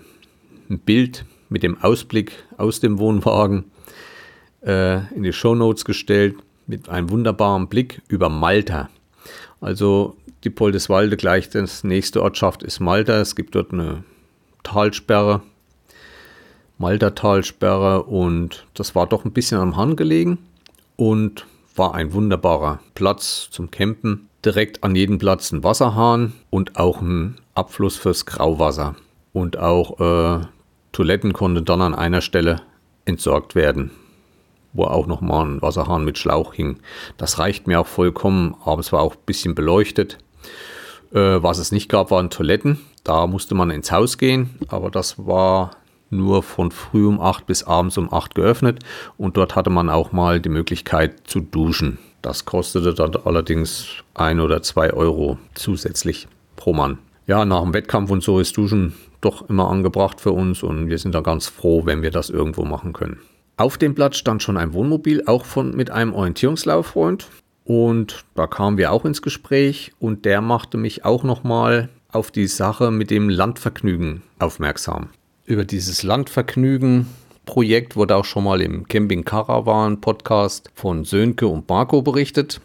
[0.68, 3.64] ein Bild mit dem Ausblick aus dem Wohnwagen
[4.62, 8.88] äh, in die Show Notes gestellt mit einem wunderbaren Blick über Malta.
[9.60, 13.20] Also die Poldeswalde gleich das nächste Ortschaft ist Malta.
[13.20, 14.04] Es gibt dort eine
[14.62, 15.42] Talsperre,
[16.78, 20.38] Maltertalsperre und das war doch ein bisschen am Hang gelegen
[20.96, 24.28] und war ein wunderbarer Platz zum Campen.
[24.44, 28.96] Direkt an jedem Platz ein Wasserhahn und auch ein Abfluss fürs Grauwasser.
[29.32, 30.44] Und auch äh,
[30.90, 32.60] Toiletten konnten dann an einer Stelle
[33.04, 33.92] entsorgt werden,
[34.72, 36.80] wo auch nochmal ein Wasserhahn mit Schlauch hing.
[37.16, 40.18] Das reicht mir auch vollkommen, aber es war auch ein bisschen beleuchtet.
[41.12, 42.80] Äh, was es nicht gab, waren Toiletten.
[43.04, 45.76] Da musste man ins Haus gehen, aber das war
[46.10, 48.80] nur von früh um 8 bis abends um 8 geöffnet
[49.16, 51.98] und dort hatte man auch mal die Möglichkeit zu duschen.
[52.22, 56.98] Das kostete dann allerdings ein oder zwei Euro zusätzlich pro Mann.
[57.26, 60.98] Ja, nach dem Wettkampf und so ist Duschen doch immer angebracht für uns und wir
[60.98, 63.18] sind da ganz froh, wenn wir das irgendwo machen können.
[63.56, 67.28] Auf dem Blatt stand schon ein Wohnmobil, auch von, mit einem Orientierungslauffreund.
[67.64, 72.48] Und da kamen wir auch ins Gespräch und der machte mich auch nochmal auf die
[72.48, 75.10] Sache mit dem Landvergnügen aufmerksam.
[75.44, 76.02] Über dieses
[77.42, 82.60] Landvergnügen-Projekt wurde auch schon mal im Camping Caravan Podcast von Sönke und Marco berichtet.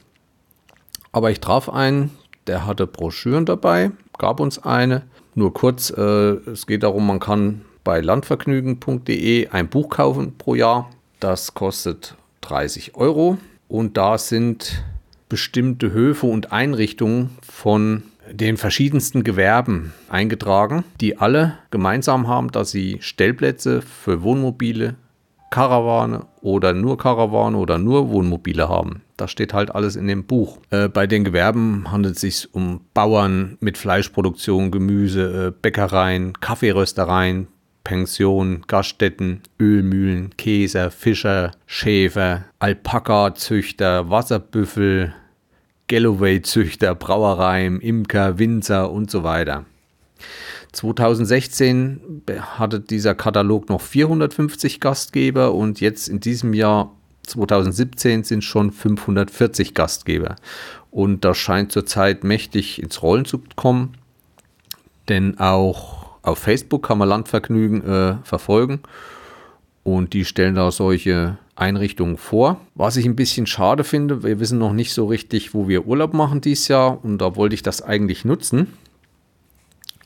[1.12, 2.12] Aber ich traf einen,
[2.46, 5.04] der hatte Broschüren dabei, gab uns eine.
[5.36, 10.90] Nur kurz, äh, es geht darum, man kann bei landvergnügen.de ein Buch kaufen pro Jahr.
[11.20, 13.38] Das kostet 30 Euro.
[13.68, 14.84] Und da sind
[15.30, 22.98] bestimmte Höfe und Einrichtungen von den verschiedensten Gewerben eingetragen, die alle gemeinsam haben, dass sie
[23.02, 24.96] Stellplätze für Wohnmobile,
[25.50, 29.02] Karawane oder nur Karawane oder nur Wohnmobile haben.
[29.16, 30.60] Das steht halt alles in dem Buch.
[30.70, 37.48] Äh, bei den Gewerben handelt es sich um Bauern mit Fleischproduktion, Gemüse, äh, Bäckereien, Kaffeeröstereien,
[37.84, 45.14] Pensionen, Gaststätten, Ölmühlen, Käser, Fischer, Schäfer, Alpaka-Züchter, Wasserbüffel,
[45.88, 49.66] Galloway-Züchter, Brauereien, Imker, Winzer und so weiter.
[50.74, 52.24] 2016
[52.58, 59.74] hatte dieser Katalog noch 450 Gastgeber und jetzt in diesem Jahr 2017 sind schon 540
[59.74, 60.36] Gastgeber.
[60.92, 63.96] Und das scheint zurzeit mächtig ins Rollen zu kommen,
[65.10, 68.82] denn auch auf Facebook kann man Landvergnügen äh, verfolgen
[69.88, 72.60] und die stellen da solche Einrichtungen vor.
[72.76, 76.14] Was ich ein bisschen schade finde, wir wissen noch nicht so richtig, wo wir Urlaub
[76.14, 78.74] machen dieses Jahr und da wollte ich das eigentlich nutzen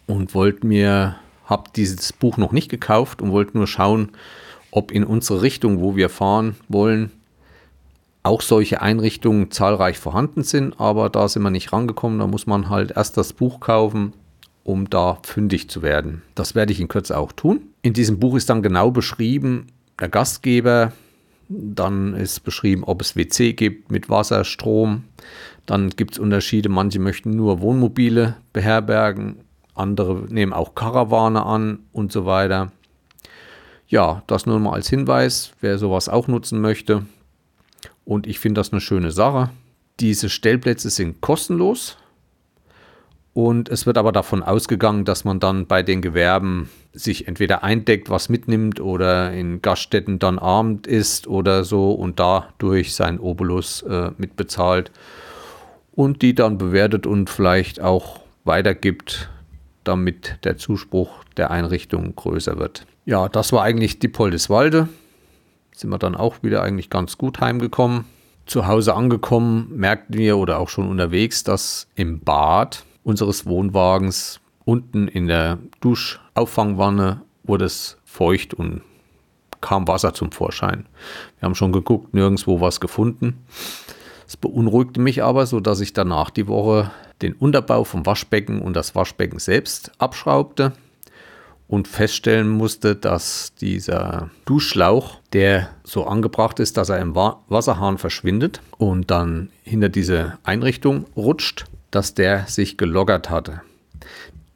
[0.05, 1.15] und wollte mir,
[1.45, 4.09] habe dieses Buch noch nicht gekauft und wollte nur schauen,
[4.69, 7.09] ob in unsere Richtung, wo wir fahren wollen,
[8.21, 12.19] auch solche Einrichtungen zahlreich vorhanden sind, aber da sind wir nicht rangekommen.
[12.19, 14.13] Da muss man halt erst das Buch kaufen
[14.63, 16.21] um da fündig zu werden.
[16.35, 17.61] Das werde ich in Kürze auch tun.
[17.81, 19.67] In diesem Buch ist dann genau beschrieben,
[19.99, 20.91] der Gastgeber,
[21.49, 25.03] dann ist beschrieben, ob es WC gibt mit Wasser, Strom.
[25.65, 26.69] Dann gibt es Unterschiede.
[26.69, 29.37] Manche möchten nur Wohnmobile beherbergen,
[29.75, 32.71] andere nehmen auch Karawane an und so weiter.
[33.87, 37.05] Ja, das nur mal als Hinweis, wer sowas auch nutzen möchte.
[38.05, 39.49] Und ich finde das eine schöne Sache.
[39.99, 41.97] Diese Stellplätze sind kostenlos.
[43.33, 48.09] Und es wird aber davon ausgegangen, dass man dann bei den Gewerben sich entweder eindeckt,
[48.09, 54.11] was mitnimmt oder in Gaststätten dann Abend isst oder so und dadurch sein Obolus äh,
[54.17, 54.91] mitbezahlt
[55.93, 59.29] und die dann bewertet und vielleicht auch weitergibt,
[59.85, 62.85] damit der Zuspruch der Einrichtung größer wird.
[63.05, 64.89] Ja, das war eigentlich die Poldeswalde.
[65.73, 68.03] Sind wir dann auch wieder eigentlich ganz gut heimgekommen.
[68.45, 75.07] Zu Hause angekommen merkten wir oder auch schon unterwegs, dass im Bad unseres Wohnwagens unten
[75.07, 78.81] in der Duschauffangwanne wurde es feucht und
[79.59, 80.85] kam Wasser zum Vorschein.
[81.39, 83.45] Wir haben schon geguckt, nirgendwo was gefunden.
[84.27, 88.75] Es beunruhigte mich aber, so dass ich danach die Woche den Unterbau vom Waschbecken und
[88.75, 90.73] das Waschbecken selbst abschraubte
[91.67, 98.61] und feststellen musste, dass dieser Duschschlauch, der so angebracht ist, dass er im Wasserhahn verschwindet
[98.77, 103.61] und dann hinter diese Einrichtung rutscht, dass der sich gelockert hatte.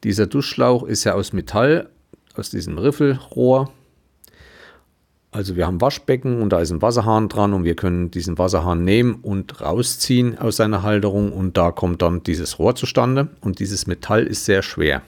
[0.04, 1.88] Dieser Duschschlauch ist ja aus Metall,
[2.34, 3.70] aus diesem Riffelrohr.
[5.30, 8.84] Also wir haben Waschbecken und da ist ein Wasserhahn dran und wir können diesen Wasserhahn
[8.84, 13.86] nehmen und rausziehen aus seiner Halterung und da kommt dann dieses Rohr zustande und dieses
[13.86, 15.02] Metall ist sehr schwer.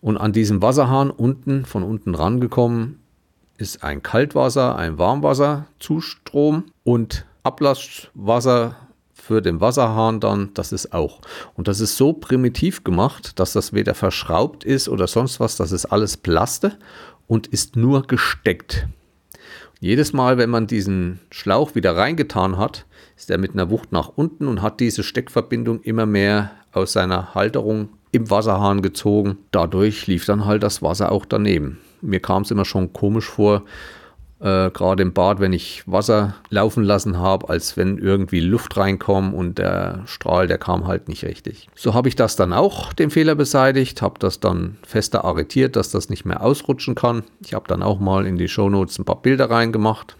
[0.00, 2.98] Und an diesem Wasserhahn unten, von unten rangekommen,
[3.56, 8.76] ist ein Kaltwasser, ein Warmwasserzustrom und Ablasswasser
[9.26, 11.22] für den Wasserhahn dann, das ist auch.
[11.54, 15.72] Und das ist so primitiv gemacht, dass das weder verschraubt ist oder sonst was, das
[15.72, 16.78] ist alles Plaste
[17.26, 18.86] und ist nur gesteckt.
[19.80, 22.84] Jedes Mal, wenn man diesen Schlauch wieder reingetan hat,
[23.16, 27.34] ist er mit einer Wucht nach unten und hat diese Steckverbindung immer mehr aus seiner
[27.34, 29.38] Halterung im Wasserhahn gezogen.
[29.52, 31.78] Dadurch lief dann halt das Wasser auch daneben.
[32.02, 33.62] Mir kam es immer schon komisch vor,
[34.44, 39.34] äh, gerade im Bad, wenn ich Wasser laufen lassen habe, als wenn irgendwie Luft reinkommt
[39.34, 41.68] und der Strahl, der kam halt nicht richtig.
[41.74, 45.90] So habe ich das dann auch, den Fehler beseitigt, habe das dann fester arretiert, dass
[45.90, 47.24] das nicht mehr ausrutschen kann.
[47.40, 50.14] Ich habe dann auch mal in die Shownotes ein paar Bilder reingemacht,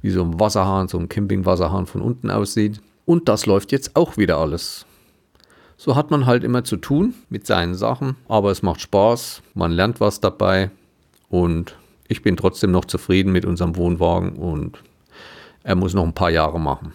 [0.00, 2.80] wie so ein Wasserhahn, so ein Campingwasserhahn von unten aussieht.
[3.04, 4.86] Und das läuft jetzt auch wieder alles.
[5.76, 9.72] So hat man halt immer zu tun mit seinen Sachen, aber es macht Spaß, man
[9.72, 10.70] lernt was dabei
[11.28, 11.76] und
[12.08, 14.78] ich bin trotzdem noch zufrieden mit unserem Wohnwagen und
[15.62, 16.92] er muss noch ein paar Jahre machen.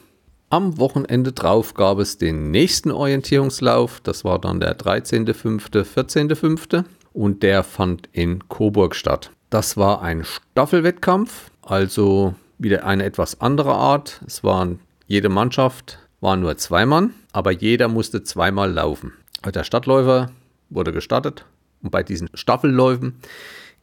[0.49, 4.01] Am Wochenende drauf gab es den nächsten Orientierungslauf.
[4.01, 6.83] Das war dann der 13.05., 14.05.
[7.13, 9.31] und der fand in Coburg statt.
[9.49, 14.21] Das war ein Staffelwettkampf, also wieder eine etwas andere Art.
[14.27, 19.13] Es waren jede Mannschaft war nur zwei Mann, aber jeder musste zweimal laufen.
[19.43, 20.31] Der Stadtläufer
[20.69, 21.45] wurde gestartet
[21.81, 23.15] und bei diesen Staffelläufen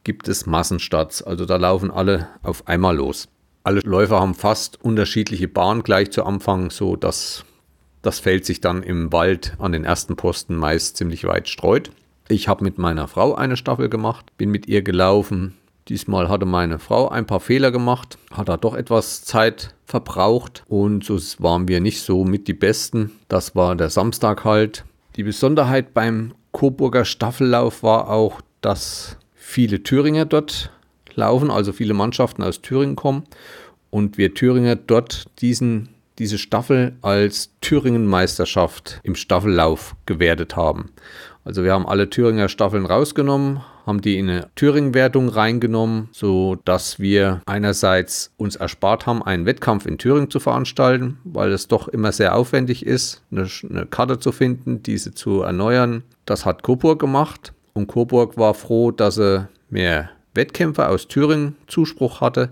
[0.03, 1.21] gibt es Massenstarts.
[1.21, 3.27] Also da laufen alle auf einmal los.
[3.63, 7.45] Alle Läufer haben fast unterschiedliche Bahnen gleich zu Anfang, so dass
[8.01, 11.91] das Feld sich dann im Wald an den ersten Posten meist ziemlich weit streut.
[12.29, 15.55] Ich habe mit meiner Frau eine Staffel gemacht, bin mit ihr gelaufen.
[15.87, 21.03] Diesmal hatte meine Frau ein paar Fehler gemacht, hat da doch etwas Zeit verbraucht und
[21.03, 23.11] so waren wir nicht so mit die Besten.
[23.27, 24.85] Das war der Samstag halt.
[25.15, 29.17] Die Besonderheit beim Coburger Staffellauf war auch, dass
[29.49, 30.71] viele Thüringer dort
[31.15, 33.23] laufen, also viele Mannschaften aus Thüringen kommen
[33.89, 35.89] und wir Thüringer dort diesen,
[36.19, 40.91] diese Staffel als Thüringen-Meisterschaft im Staffellauf gewertet haben.
[41.43, 47.41] Also wir haben alle Thüringer Staffeln rausgenommen, haben die in eine Thüringen-Wertung reingenommen, sodass wir
[47.47, 52.35] einerseits uns erspart haben, einen Wettkampf in Thüringen zu veranstalten, weil es doch immer sehr
[52.35, 56.03] aufwendig ist, eine, eine Karte zu finden, diese zu erneuern.
[56.25, 62.21] Das hat Coburg gemacht und Coburg war froh, dass er mehr Wettkämpfe aus Thüringen Zuspruch
[62.21, 62.49] hatte,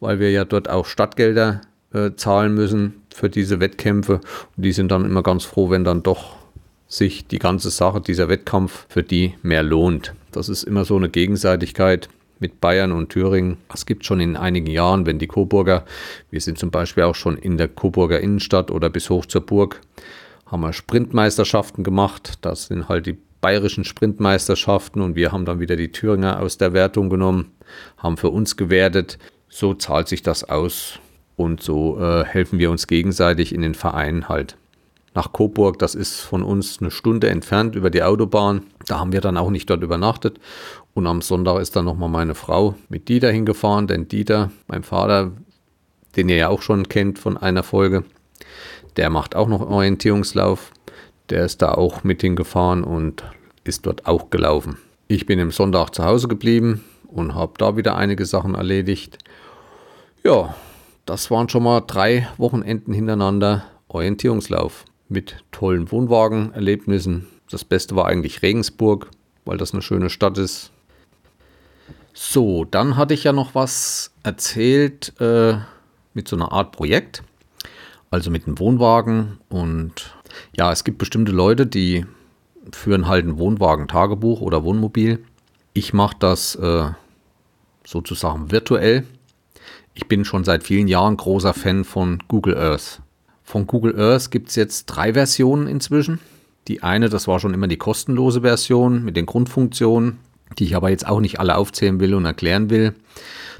[0.00, 1.60] weil wir ja dort auch Stadtgelder
[1.92, 4.20] äh, zahlen müssen für diese Wettkämpfe.
[4.56, 6.36] Und die sind dann immer ganz froh, wenn dann doch
[6.88, 10.14] sich die ganze Sache, dieser Wettkampf für die mehr lohnt.
[10.30, 13.56] Das ist immer so eine Gegenseitigkeit mit Bayern und Thüringen.
[13.72, 15.84] Es gibt schon in einigen Jahren, wenn die Coburger,
[16.30, 19.80] wir sind zum Beispiel auch schon in der Coburger Innenstadt oder bis hoch zur Burg,
[20.44, 22.34] haben wir Sprintmeisterschaften gemacht.
[22.42, 26.72] Das sind halt die bayerischen Sprintmeisterschaften und wir haben dann wieder die Thüringer aus der
[26.72, 27.52] Wertung genommen,
[27.98, 29.18] haben für uns gewertet.
[29.48, 30.98] So zahlt sich das aus
[31.36, 34.56] und so äh, helfen wir uns gegenseitig in den Vereinen halt.
[35.14, 38.64] Nach Coburg, das ist von uns eine Stunde entfernt über die Autobahn.
[38.86, 40.38] Da haben wir dann auch nicht dort übernachtet.
[40.92, 45.32] Und am Sonntag ist dann nochmal meine Frau mit Dieter hingefahren, denn Dieter, mein Vater,
[46.16, 48.04] den ihr ja auch schon kennt von einer Folge,
[48.96, 50.70] der macht auch noch Orientierungslauf.
[51.30, 53.24] Der ist da auch mit hingefahren und
[53.64, 54.78] ist dort auch gelaufen.
[55.08, 59.18] Ich bin am Sonntag zu Hause geblieben und habe da wieder einige Sachen erledigt.
[60.22, 60.54] Ja,
[61.04, 67.26] das waren schon mal drei Wochenenden hintereinander Orientierungslauf mit tollen Wohnwagenerlebnissen.
[67.50, 69.08] Das Beste war eigentlich Regensburg,
[69.44, 70.72] weil das eine schöne Stadt ist.
[72.12, 75.58] So, dann hatte ich ja noch was erzählt äh,
[76.14, 77.22] mit so einer Art Projekt,
[78.10, 80.15] also mit einem Wohnwagen und
[80.56, 82.04] ja, es gibt bestimmte Leute, die
[82.72, 85.24] führen halt ein Wohnwagen-Tagebuch oder Wohnmobil.
[85.72, 86.90] Ich mache das äh,
[87.84, 89.04] sozusagen virtuell.
[89.94, 93.00] Ich bin schon seit vielen Jahren großer Fan von Google Earth.
[93.42, 96.20] Von Google Earth gibt es jetzt drei Versionen inzwischen.
[96.68, 100.18] Die eine, das war schon immer die kostenlose Version mit den Grundfunktionen,
[100.58, 102.94] die ich aber jetzt auch nicht alle aufzählen will und erklären will.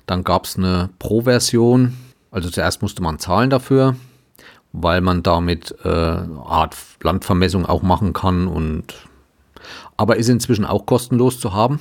[0.07, 1.97] Dann gab es eine Pro-Version.
[2.31, 3.95] Also zuerst musste man zahlen dafür
[4.79, 8.95] weil man damit äh, Art Landvermessung auch machen kann und
[9.97, 11.81] aber ist inzwischen auch kostenlos zu haben.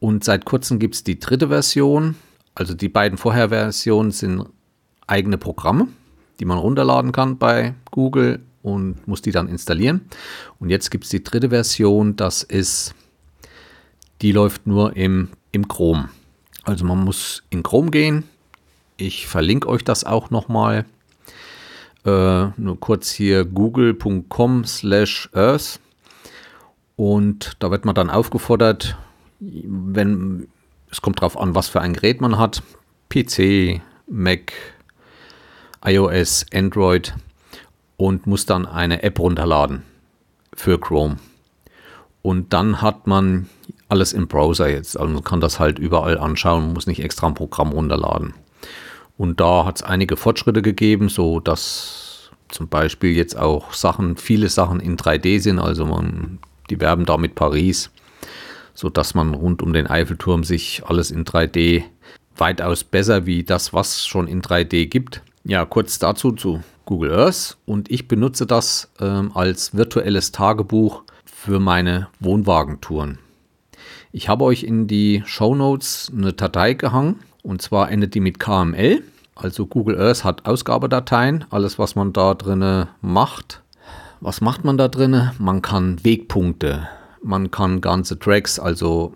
[0.00, 2.16] Und seit kurzem gibt es die dritte Version.
[2.54, 4.46] Also die beiden Vorherversionen sind
[5.06, 5.88] eigene Programme,
[6.40, 10.00] die man runterladen kann bei Google und muss die dann installieren.
[10.58, 12.94] Und jetzt gibt es die dritte Version, das ist,
[14.22, 16.08] die läuft nur im, im Chrome.
[16.64, 18.24] Also man muss in Chrome gehen.
[18.96, 20.86] Ich verlinke euch das auch nochmal.
[22.04, 25.78] Äh, nur kurz hier google.com slash earth
[26.96, 28.96] und da wird man dann aufgefordert,
[29.40, 30.48] wenn
[30.90, 32.62] es kommt darauf an, was für ein Gerät man hat,
[33.08, 34.52] PC, Mac,
[35.84, 37.14] iOS, Android
[37.96, 39.82] und muss dann eine App runterladen
[40.54, 41.16] für Chrome.
[42.20, 43.48] Und dann hat man
[43.88, 44.98] alles im Browser jetzt.
[44.98, 48.34] Also man kann das halt überall anschauen, muss nicht extra ein Programm runterladen.
[49.22, 54.48] Und da hat es einige Fortschritte gegeben, so dass zum Beispiel jetzt auch Sachen, viele
[54.48, 55.60] Sachen in 3D sind.
[55.60, 57.92] Also man, die werben da mit Paris,
[58.74, 61.84] so dass man rund um den Eiffelturm sich alles in 3D
[62.36, 65.22] weitaus besser wie das, was schon in 3D gibt.
[65.44, 71.60] Ja, kurz dazu zu Google Earth und ich benutze das ähm, als virtuelles Tagebuch für
[71.60, 73.18] meine Wohnwagentouren.
[74.10, 78.40] Ich habe euch in die Show Notes eine Datei gehangen und zwar endet die mit
[78.40, 79.04] KML.
[79.34, 83.62] Also Google Earth hat Ausgabedateien, alles was man da drin macht,
[84.20, 85.32] Was macht man da drin?
[85.40, 86.86] Man kann Wegpunkte,
[87.24, 89.14] man kann ganze Tracks, also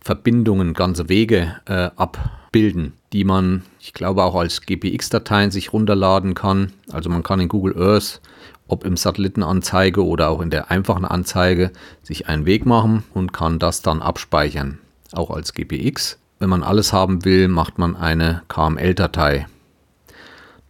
[0.00, 6.74] Verbindungen, ganze Wege äh, abbilden, die man, ich glaube, auch als GPX-Dateien sich runterladen kann.
[6.92, 8.20] Also man kann in Google Earth,
[8.68, 11.70] ob im Satellitenanzeige oder auch in der einfachen Anzeige,
[12.02, 14.78] sich einen Weg machen und kann das dann abspeichern,
[15.12, 16.18] auch als GPX.
[16.42, 19.46] Wenn man alles haben will, macht man eine KML-Datei.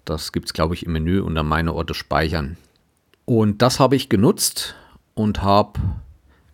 [0.04, 2.58] Das gibt es, glaube ich, im Menü unter Meine Orte speichern.
[3.24, 4.74] Und das habe ich genutzt
[5.14, 5.80] und habe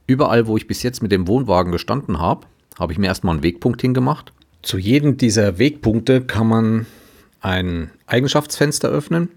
[0.06, 2.46] überall, wo ich bis jetzt mit dem Wohnwagen gestanden habe,
[2.78, 4.32] habe ich mir erstmal einen Wegpunkt hingemacht.
[4.62, 6.86] Zu jedem dieser Wegpunkte kann man
[7.40, 9.30] ein Eigenschaftsfenster öffnen,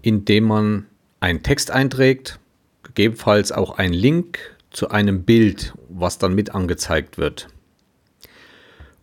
[0.00, 0.86] indem man
[1.20, 2.38] einen Text einträgt,
[2.82, 4.38] gegebenenfalls auch einen Link
[4.70, 7.48] zu einem Bild, was dann mit angezeigt wird.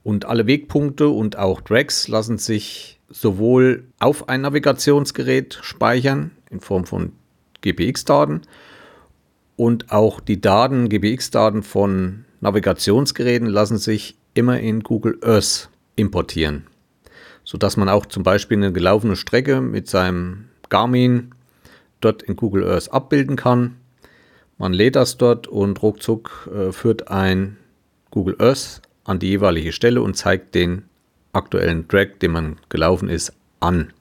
[0.04, 6.86] Und alle Wegpunkte und auch Drags lassen sich sowohl auf ein Navigationsgerät speichern in Form
[6.86, 7.14] von
[7.62, 8.42] GPX-Daten
[9.56, 16.66] und auch die Daten, GPX-Daten von Navigationsgeräten lassen sich immer in Google Earth importieren,
[17.44, 21.36] sodass man auch zum Beispiel eine gelaufene Strecke mit seinem Garmin
[22.00, 23.78] dort in Google Earth abbilden kann.
[24.58, 27.58] Man lädt das dort und ruckzuck äh, führt ein
[28.10, 30.84] Google Earth an die jeweilige Stelle und zeigt den
[31.34, 33.94] aktuellen Track, den man gelaufen ist, an.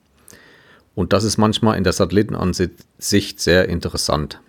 [0.95, 4.39] Und das ist manchmal in der Satellitenansicht sehr interessant.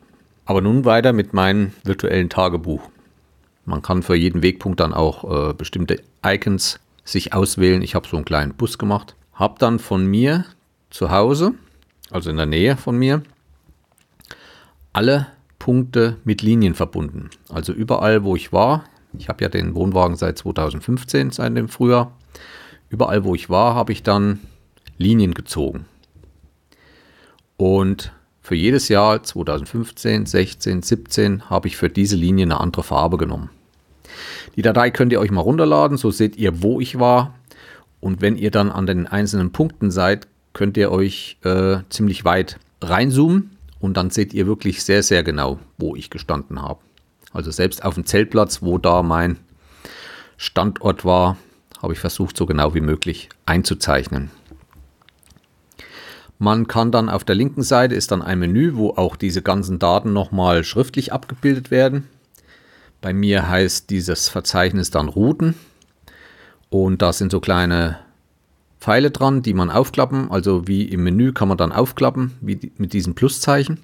[0.45, 2.83] Aber nun weiter mit meinem virtuellen Tagebuch.
[3.65, 7.83] Man kann für jeden Wegpunkt dann auch äh, bestimmte Icons sich auswählen.
[7.83, 9.15] Ich habe so einen kleinen Bus gemacht.
[9.35, 10.45] Habe dann von mir
[10.91, 11.55] zu Hause,
[12.11, 13.23] also in der Nähe von mir,
[14.93, 15.29] alle
[15.59, 17.31] Punkte mit Linien verbunden.
[17.49, 18.85] Also überall, wo ich war,
[19.19, 22.13] ich habe ja den Wohnwagen seit 2015, seit dem Frühjahr,
[22.89, 24.41] überall, wo ich war, habe ich dann
[24.99, 25.87] Linien gezogen.
[27.57, 33.17] Und für jedes Jahr 2015, 16, 17 habe ich für diese Linie eine andere Farbe
[33.17, 33.51] genommen.
[34.57, 37.35] Die Datei könnt ihr euch mal runterladen, so seht ihr, wo ich war.
[38.01, 42.59] Und wenn ihr dann an den einzelnen Punkten seid, könnt ihr euch äh, ziemlich weit
[42.83, 46.81] reinzoomen und dann seht ihr wirklich sehr, sehr genau, wo ich gestanden habe.
[47.33, 49.39] Also selbst auf dem Zeltplatz, wo da mein
[50.37, 51.37] Standort war,
[51.81, 54.31] habe ich versucht, so genau wie möglich einzuzeichnen.
[56.39, 59.79] Man kann dann auf der linken Seite ist dann ein Menü, wo auch diese ganzen
[59.79, 62.09] Daten nochmal schriftlich abgebildet werden.
[63.01, 65.55] Bei mir heißt dieses Verzeichnis dann Routen
[66.69, 67.99] und da sind so kleine
[68.81, 70.33] Pfeile dran, die man aufklappen.
[70.33, 73.79] Also wie im Menü kann man dann aufklappen, wie mit diesem Pluszeichen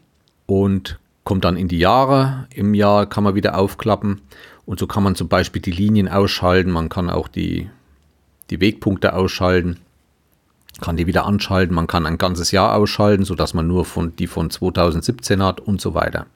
[0.46, 2.46] und kommt dann in die Jahre.
[2.54, 4.22] Im Jahr kann man wieder aufklappen
[4.64, 6.70] und so kann man zum Beispiel die Linien ausschalten.
[6.70, 7.68] Man kann auch die,
[8.48, 9.78] die Wegpunkte ausschalten
[10.80, 14.28] kann die wieder anschalten, man kann ein ganzes Jahr ausschalten, sodass man nur von, die
[14.28, 16.26] von 2017 hat und so weiter.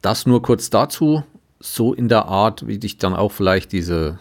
[0.00, 1.22] Das nur kurz dazu,
[1.60, 4.18] so in der Art, wie ich dann auch vielleicht diese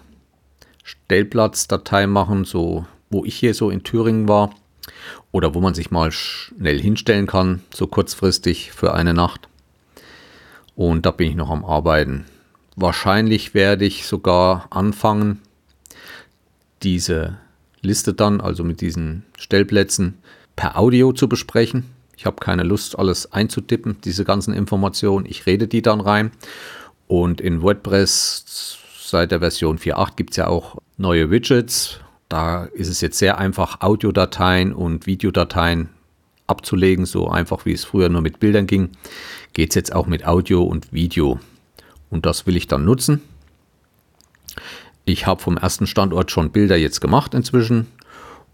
[0.84, 4.52] Stellplatzdatei machen, so wo ich hier so in Thüringen war
[5.32, 9.48] oder wo man sich mal schnell hinstellen kann, so kurzfristig für eine Nacht.
[10.76, 12.26] Und da bin ich noch am Arbeiten.
[12.76, 15.42] Wahrscheinlich werde ich sogar anfangen,
[16.84, 17.38] diese
[17.82, 20.18] Liste dann, also mit diesen Stellplätzen,
[20.56, 21.86] per Audio zu besprechen.
[22.18, 25.26] Ich habe keine Lust, alles einzutippen, diese ganzen Informationen.
[25.26, 26.32] Ich rede die dann rein.
[27.08, 32.00] Und in WordPress seit der Version 4.8 gibt es ja auch neue Widgets.
[32.30, 35.90] Da ist es jetzt sehr einfach, Audiodateien und Videodateien
[36.48, 38.90] abzulegen, so einfach wie es früher nur mit Bildern ging,
[39.54, 41.40] geht es jetzt auch mit Audio und Video.
[42.10, 43.22] Und das will ich dann nutzen.
[45.06, 47.88] Ich habe vom ersten Standort schon Bilder jetzt gemacht inzwischen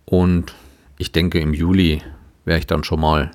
[0.06, 0.54] und
[0.98, 2.02] ich denke im Juli
[2.44, 3.32] werde ich dann schon mal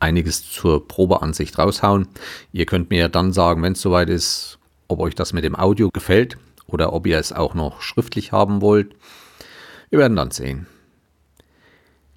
[0.00, 2.08] einiges zur Probeansicht raushauen.
[2.52, 5.56] Ihr könnt mir ja dann sagen, wenn es soweit ist, ob euch das mit dem
[5.56, 6.36] Audio gefällt
[6.66, 8.94] oder ob ihr es auch noch schriftlich haben wollt.
[9.90, 10.66] Wir werden dann sehen.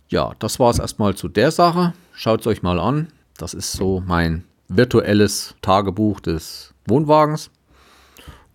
[0.09, 1.93] Ja, das war es erstmal zu der Sache.
[2.13, 3.07] Schaut es euch mal an.
[3.37, 7.49] Das ist so mein virtuelles Tagebuch des Wohnwagens.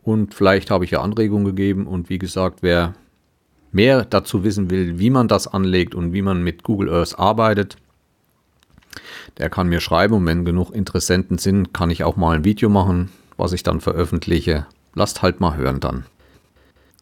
[0.02, 1.86] Und vielleicht habe ich ja Anregungen gegeben.
[1.86, 2.94] Und wie gesagt, wer
[3.72, 7.76] mehr dazu wissen will, wie man das anlegt und wie man mit Google Earth arbeitet,
[9.38, 10.14] der kann mir schreiben.
[10.14, 13.80] Und wenn genug Interessenten sind, kann ich auch mal ein Video machen, was ich dann
[13.80, 14.66] veröffentliche.
[14.94, 16.04] Lasst halt mal hören dann.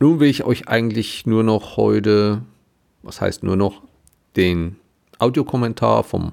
[0.05, 2.43] Nun will ich euch eigentlich nur noch heute,
[3.03, 3.81] was heißt nur noch,
[4.37, 4.77] den
[5.19, 6.33] Audiokommentar vom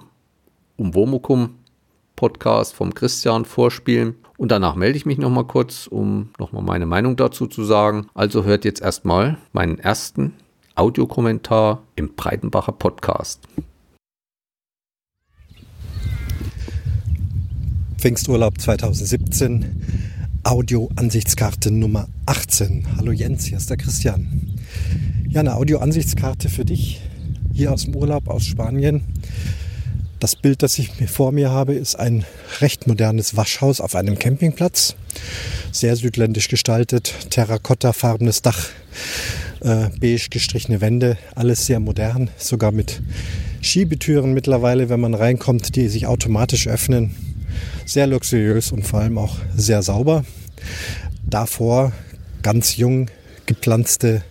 [0.75, 1.55] Umwomukum
[2.17, 4.15] Podcast vom Christian vorspielen.
[4.37, 8.07] Und danach melde ich mich nochmal kurz, um nochmal meine Meinung dazu zu sagen.
[8.13, 10.33] Also hört jetzt erstmal meinen ersten
[10.75, 13.47] Audiokommentar im Breitenbacher Podcast.
[17.97, 20.10] Pfingsturlaub 2017,
[20.43, 22.97] Audio-Ansichtskarte Nummer 18.
[22.97, 24.57] Hallo Jens, hier ist der Christian.
[25.29, 26.99] Ja, eine Audio-Ansichtskarte für dich
[27.53, 29.03] hier aus dem Urlaub aus Spanien.
[30.19, 32.25] Das Bild, das ich vor mir habe, ist ein
[32.59, 34.95] recht modernes Waschhaus auf einem Campingplatz.
[35.71, 38.69] Sehr südländisch gestaltet, terrakottafarbenes Dach,
[39.59, 43.03] äh, beige gestrichene Wände, alles sehr modern, sogar mit
[43.61, 47.30] Schiebetüren mittlerweile, wenn man reinkommt, die sich automatisch öffnen
[47.85, 50.23] sehr luxuriös und vor allem auch sehr sauber.
[51.23, 51.91] Davor
[52.41, 53.09] ganz jung
[53.45, 54.23] gepflanzte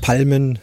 [0.00, 0.58] Palmen,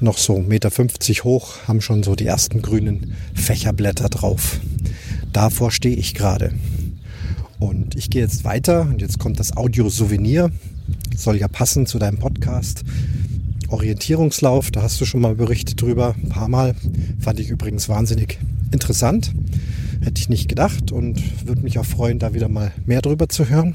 [0.00, 4.60] noch so 1,50 Meter hoch, haben schon so die ersten grünen Fächerblätter drauf.
[5.32, 6.52] Davor stehe ich gerade.
[7.58, 10.50] Und ich gehe jetzt weiter und jetzt kommt das Audio-Souvenir.
[11.16, 12.84] Soll ja passen zu deinem Podcast.
[13.68, 16.74] Orientierungslauf, da hast du schon mal berichtet drüber, ein paar Mal.
[17.20, 18.38] Fand ich übrigens wahnsinnig
[18.70, 19.32] interessant.
[20.04, 23.48] Hätte ich nicht gedacht und würde mich auch freuen, da wieder mal mehr drüber zu
[23.48, 23.74] hören.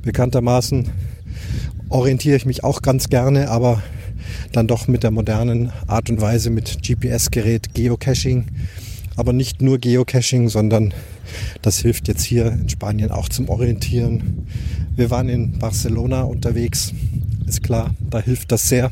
[0.00, 0.88] Bekanntermaßen
[1.90, 3.82] orientiere ich mich auch ganz gerne, aber
[4.52, 8.46] dann doch mit der modernen Art und Weise mit GPS-Gerät, Geocaching.
[9.16, 10.94] Aber nicht nur Geocaching, sondern
[11.60, 14.46] das hilft jetzt hier in Spanien auch zum Orientieren.
[14.96, 16.94] Wir waren in Barcelona unterwegs.
[17.46, 18.90] Ist klar, da hilft das sehr.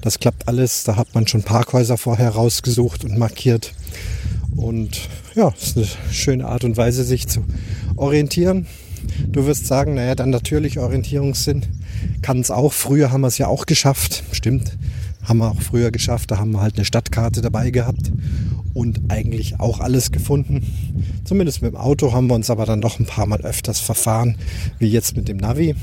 [0.00, 0.84] Das klappt alles.
[0.84, 3.74] Da hat man schon Parkhäuser vorher rausgesucht und markiert.
[4.56, 7.44] Und ja, ist eine schöne Art und Weise, sich zu
[7.96, 8.66] orientieren.
[9.28, 11.62] Du wirst sagen, naja, dann natürlich Orientierungssinn
[12.22, 12.72] kann es auch.
[12.72, 14.24] Früher haben wir es ja auch geschafft.
[14.32, 14.76] Stimmt,
[15.22, 16.30] haben wir auch früher geschafft.
[16.30, 18.12] Da haben wir halt eine Stadtkarte dabei gehabt
[18.74, 20.66] und eigentlich auch alles gefunden.
[21.24, 24.36] Zumindest mit dem Auto haben wir uns aber dann doch ein paar Mal öfters verfahren,
[24.78, 25.74] wie jetzt mit dem Navi.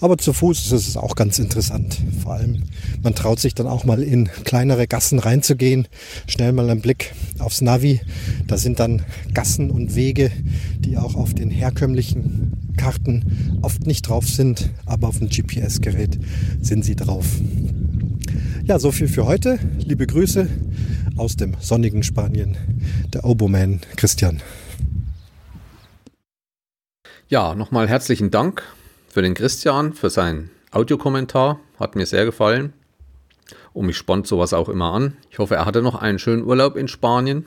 [0.00, 1.98] Aber zu Fuß ist es auch ganz interessant.
[2.22, 2.62] Vor allem,
[3.02, 5.88] man traut sich dann auch mal in kleinere Gassen reinzugehen,
[6.26, 8.00] schnell mal einen Blick aufs Navi.
[8.46, 10.30] Da sind dann Gassen und Wege,
[10.78, 16.18] die auch auf den herkömmlichen Karten oft nicht drauf sind, aber auf dem GPS-Gerät
[16.60, 17.26] sind sie drauf.
[18.64, 19.58] Ja, so viel für heute.
[19.78, 20.48] Liebe Grüße
[21.16, 22.56] aus dem sonnigen Spanien,
[23.12, 24.40] der Oboman Christian.
[27.28, 28.62] Ja, nochmal herzlichen Dank
[29.14, 31.60] für den Christian, für seinen Audiokommentar.
[31.78, 32.72] Hat mir sehr gefallen.
[33.72, 35.16] Und mich spannt sowas auch immer an.
[35.30, 37.44] Ich hoffe, er hatte noch einen schönen Urlaub in Spanien.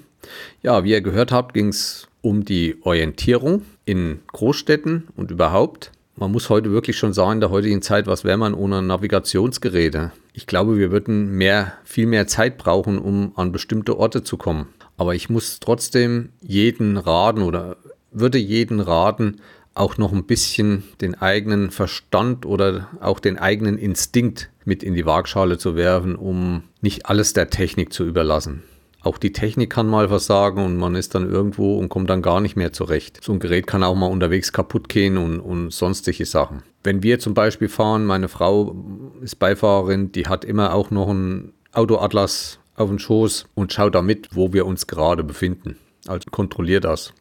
[0.64, 5.92] Ja, wie ihr gehört habt, ging es um die Orientierung in Großstädten und überhaupt.
[6.16, 10.14] Man muss heute wirklich schon sagen, in der heutigen Zeit, was wäre man ohne Navigationsgeräte?
[10.32, 14.70] Ich glaube, wir würden mehr, viel mehr Zeit brauchen, um an bestimmte Orte zu kommen.
[14.96, 17.76] Aber ich muss trotzdem jeden raten oder
[18.14, 19.42] würde jeden raten,
[19.78, 25.06] auch noch ein bisschen den eigenen Verstand oder auch den eigenen Instinkt mit in die
[25.06, 28.64] Waagschale zu werfen, um nicht alles der Technik zu überlassen.
[29.02, 32.42] Auch die Technik kann mal versagen und man ist dann irgendwo und kommt dann gar
[32.42, 33.24] nicht mehr zurecht.
[33.24, 36.64] So ein Gerät kann auch mal unterwegs kaputt gehen und, und sonstige Sachen.
[36.84, 38.76] Wenn wir zum Beispiel fahren, meine Frau
[39.22, 44.30] ist Beifahrerin, die hat immer auch noch einen Autoatlas auf dem Schoß und schaut damit,
[44.32, 45.78] wo wir uns gerade befinden.
[46.08, 47.14] Also kontrolliert das.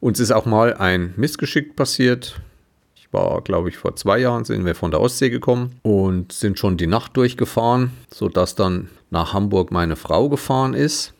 [0.00, 2.40] Uns ist auch mal ein Missgeschick passiert.
[2.94, 6.58] Ich war, glaube ich, vor zwei Jahren sind wir von der Ostsee gekommen und sind
[6.58, 11.14] schon die Nacht durchgefahren, sodass dann nach Hamburg meine Frau gefahren ist.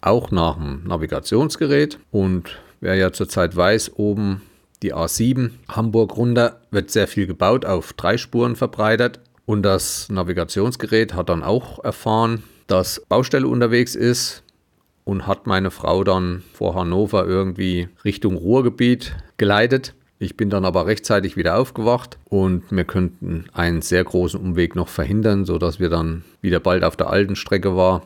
[0.00, 1.98] Auch nach dem Navigationsgerät.
[2.10, 4.42] Und wer ja zurzeit weiß, oben
[4.82, 9.18] die A7 Hamburg runter wird sehr viel gebaut, auf drei Spuren verbreitert.
[9.46, 14.43] Und das Navigationsgerät hat dann auch erfahren, dass Baustelle unterwegs ist,
[15.04, 19.94] und hat meine Frau dann vor Hannover irgendwie Richtung Ruhrgebiet geleitet.
[20.18, 24.88] Ich bin dann aber rechtzeitig wieder aufgewacht und wir könnten einen sehr großen Umweg noch
[24.88, 28.02] verhindern, sodass wir dann wieder bald auf der alten Strecke waren.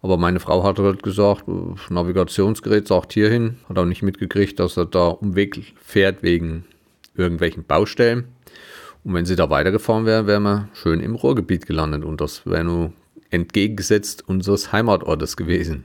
[0.00, 1.44] Aber meine Frau hat halt gesagt,
[1.90, 6.64] Navigationsgerät sagt hierhin, hat auch nicht mitgekriegt, dass er da Umweg fährt wegen
[7.14, 8.24] irgendwelchen Baustellen.
[9.04, 12.64] Und wenn sie da weitergefahren wäre, wären wir schön im Ruhrgebiet gelandet und das wäre
[12.64, 12.92] nur
[13.30, 15.84] entgegengesetzt unseres Heimatortes gewesen.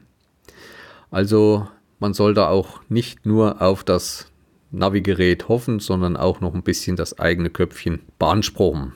[1.12, 1.68] Also
[2.00, 4.32] man soll da auch nicht nur auf das
[4.72, 8.94] Navigerät hoffen, sondern auch noch ein bisschen das eigene Köpfchen beanspruchen.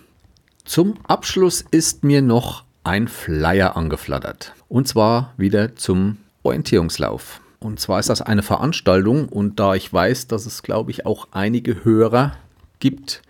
[0.66, 4.54] Zum Abschluss ist mir noch ein Flyer angeflattert.
[4.68, 7.42] Und zwar wieder zum Orientierungslauf.
[7.60, 11.28] Und zwar ist das eine Veranstaltung und da ich weiß, dass es, glaube ich, auch
[11.32, 12.34] einige Hörer
[12.80, 13.22] gibt,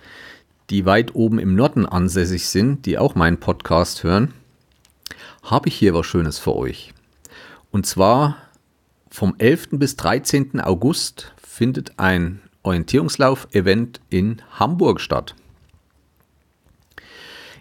[0.70, 4.34] die weit oben im Norden ansässig sind, die auch meinen Podcast hören,
[5.44, 6.94] habe ich hier was Schönes für euch.
[7.72, 8.38] Und zwar
[9.12, 9.70] vom 11.
[9.74, 10.60] bis 13.
[10.62, 15.36] August findet ein Orientierungslauf-Event in Hamburg statt.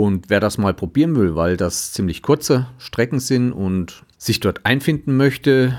[0.00, 4.64] Und wer das mal probieren will, weil das ziemlich kurze Strecken sind und sich dort
[4.64, 5.76] einfinden möchte,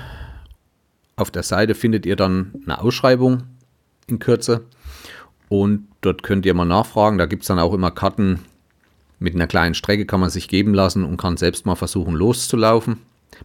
[1.16, 3.42] auf der Seite findet ihr dann eine Ausschreibung
[4.06, 4.64] in Kürze.
[5.48, 7.18] Und dort könnt ihr mal nachfragen.
[7.18, 8.38] Da gibt es dann auch immer Karten
[9.18, 12.98] mit einer kleinen Strecke, kann man sich geben lassen und kann selbst mal versuchen loszulaufen.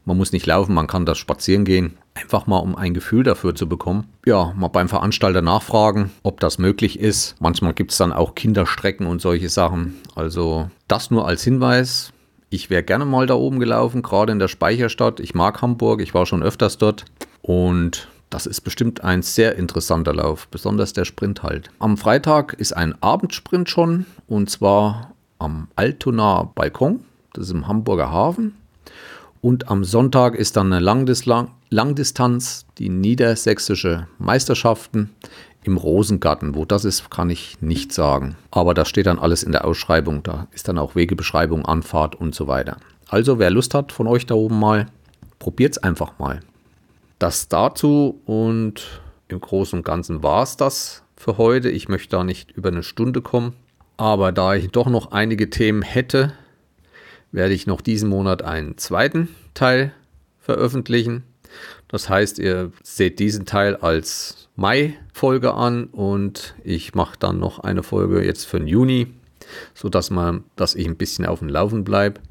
[0.06, 1.98] Man muss nicht laufen, man kann das spazieren gehen.
[2.14, 4.08] Einfach mal, um ein Gefühl dafür zu bekommen.
[4.26, 7.36] Ja, mal beim Veranstalter nachfragen, ob das möglich ist.
[7.40, 9.96] Manchmal gibt es dann auch Kinderstrecken und solche Sachen.
[10.16, 12.14] Also das nur als Hinweis.
[12.50, 15.20] Ich wäre gerne mal da oben gelaufen, gerade in der Speicherstadt.
[15.20, 17.06] Ich mag Hamburg, ich war schon öfters dort.
[17.42, 21.70] Und das ist bestimmt ein sehr interessanter Lauf, besonders der Sprint halt.
[21.80, 27.02] Am Freitag ist ein Abendsprint schon und zwar am Altonaer Balkon,
[27.34, 28.56] das ist im Hamburger Hafen.
[29.42, 30.84] Und am Sonntag ist dann eine
[31.70, 35.12] Langdistanz, die niedersächsische Meisterschaften
[35.64, 36.56] im Rosengarten.
[36.56, 38.36] Wo das ist, kann ich nicht sagen.
[38.52, 40.24] Aber das steht dann alles in der Ausschreibung.
[40.24, 42.78] Da ist dann auch Wegebeschreibung, Anfahrt und so weiter.
[43.10, 44.88] Also wer Lust hat von euch da oben mal,
[45.40, 46.42] probiert es einfach mal.
[47.20, 51.70] Das dazu und im Großen und Ganzen war es das für heute.
[51.70, 53.54] Ich möchte da nicht über eine Stunde kommen.
[53.98, 56.34] Aber da ich doch noch einige Themen hätte,
[57.32, 59.94] werde ich noch diesen Monat einen zweiten Teil
[60.40, 61.24] veröffentlichen.
[61.88, 67.84] Das heißt, ihr seht diesen Teil als Mai-Folge an und ich mache dann noch eine
[67.84, 69.08] Folge jetzt für den Juni
[69.74, 72.22] so dass man, dass ich ein bisschen auf dem Laufen bleibe.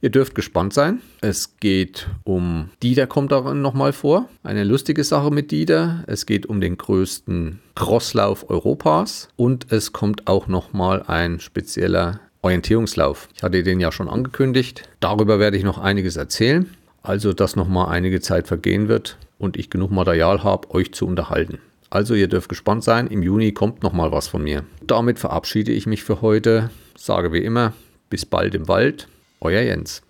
[0.00, 1.00] Ihr dürft gespannt sein.
[1.20, 4.28] Es geht um Dieter kommt darin nochmal vor.
[4.42, 6.04] Eine lustige Sache mit Dieter.
[6.06, 13.28] Es geht um den größten Crosslauf Europas und es kommt auch nochmal ein spezieller Orientierungslauf.
[13.34, 14.82] Ich hatte den ja schon angekündigt.
[15.00, 16.68] Darüber werde ich noch einiges erzählen.
[17.02, 21.58] Also, dass nochmal einige Zeit vergehen wird und ich genug Material habe, euch zu unterhalten.
[21.90, 24.64] Also ihr dürft gespannt sein, im Juni kommt nochmal was von mir.
[24.82, 27.72] Damit verabschiede ich mich für heute, sage wie immer,
[28.10, 29.06] bis bald im Wald,
[29.40, 30.02] euer Jens.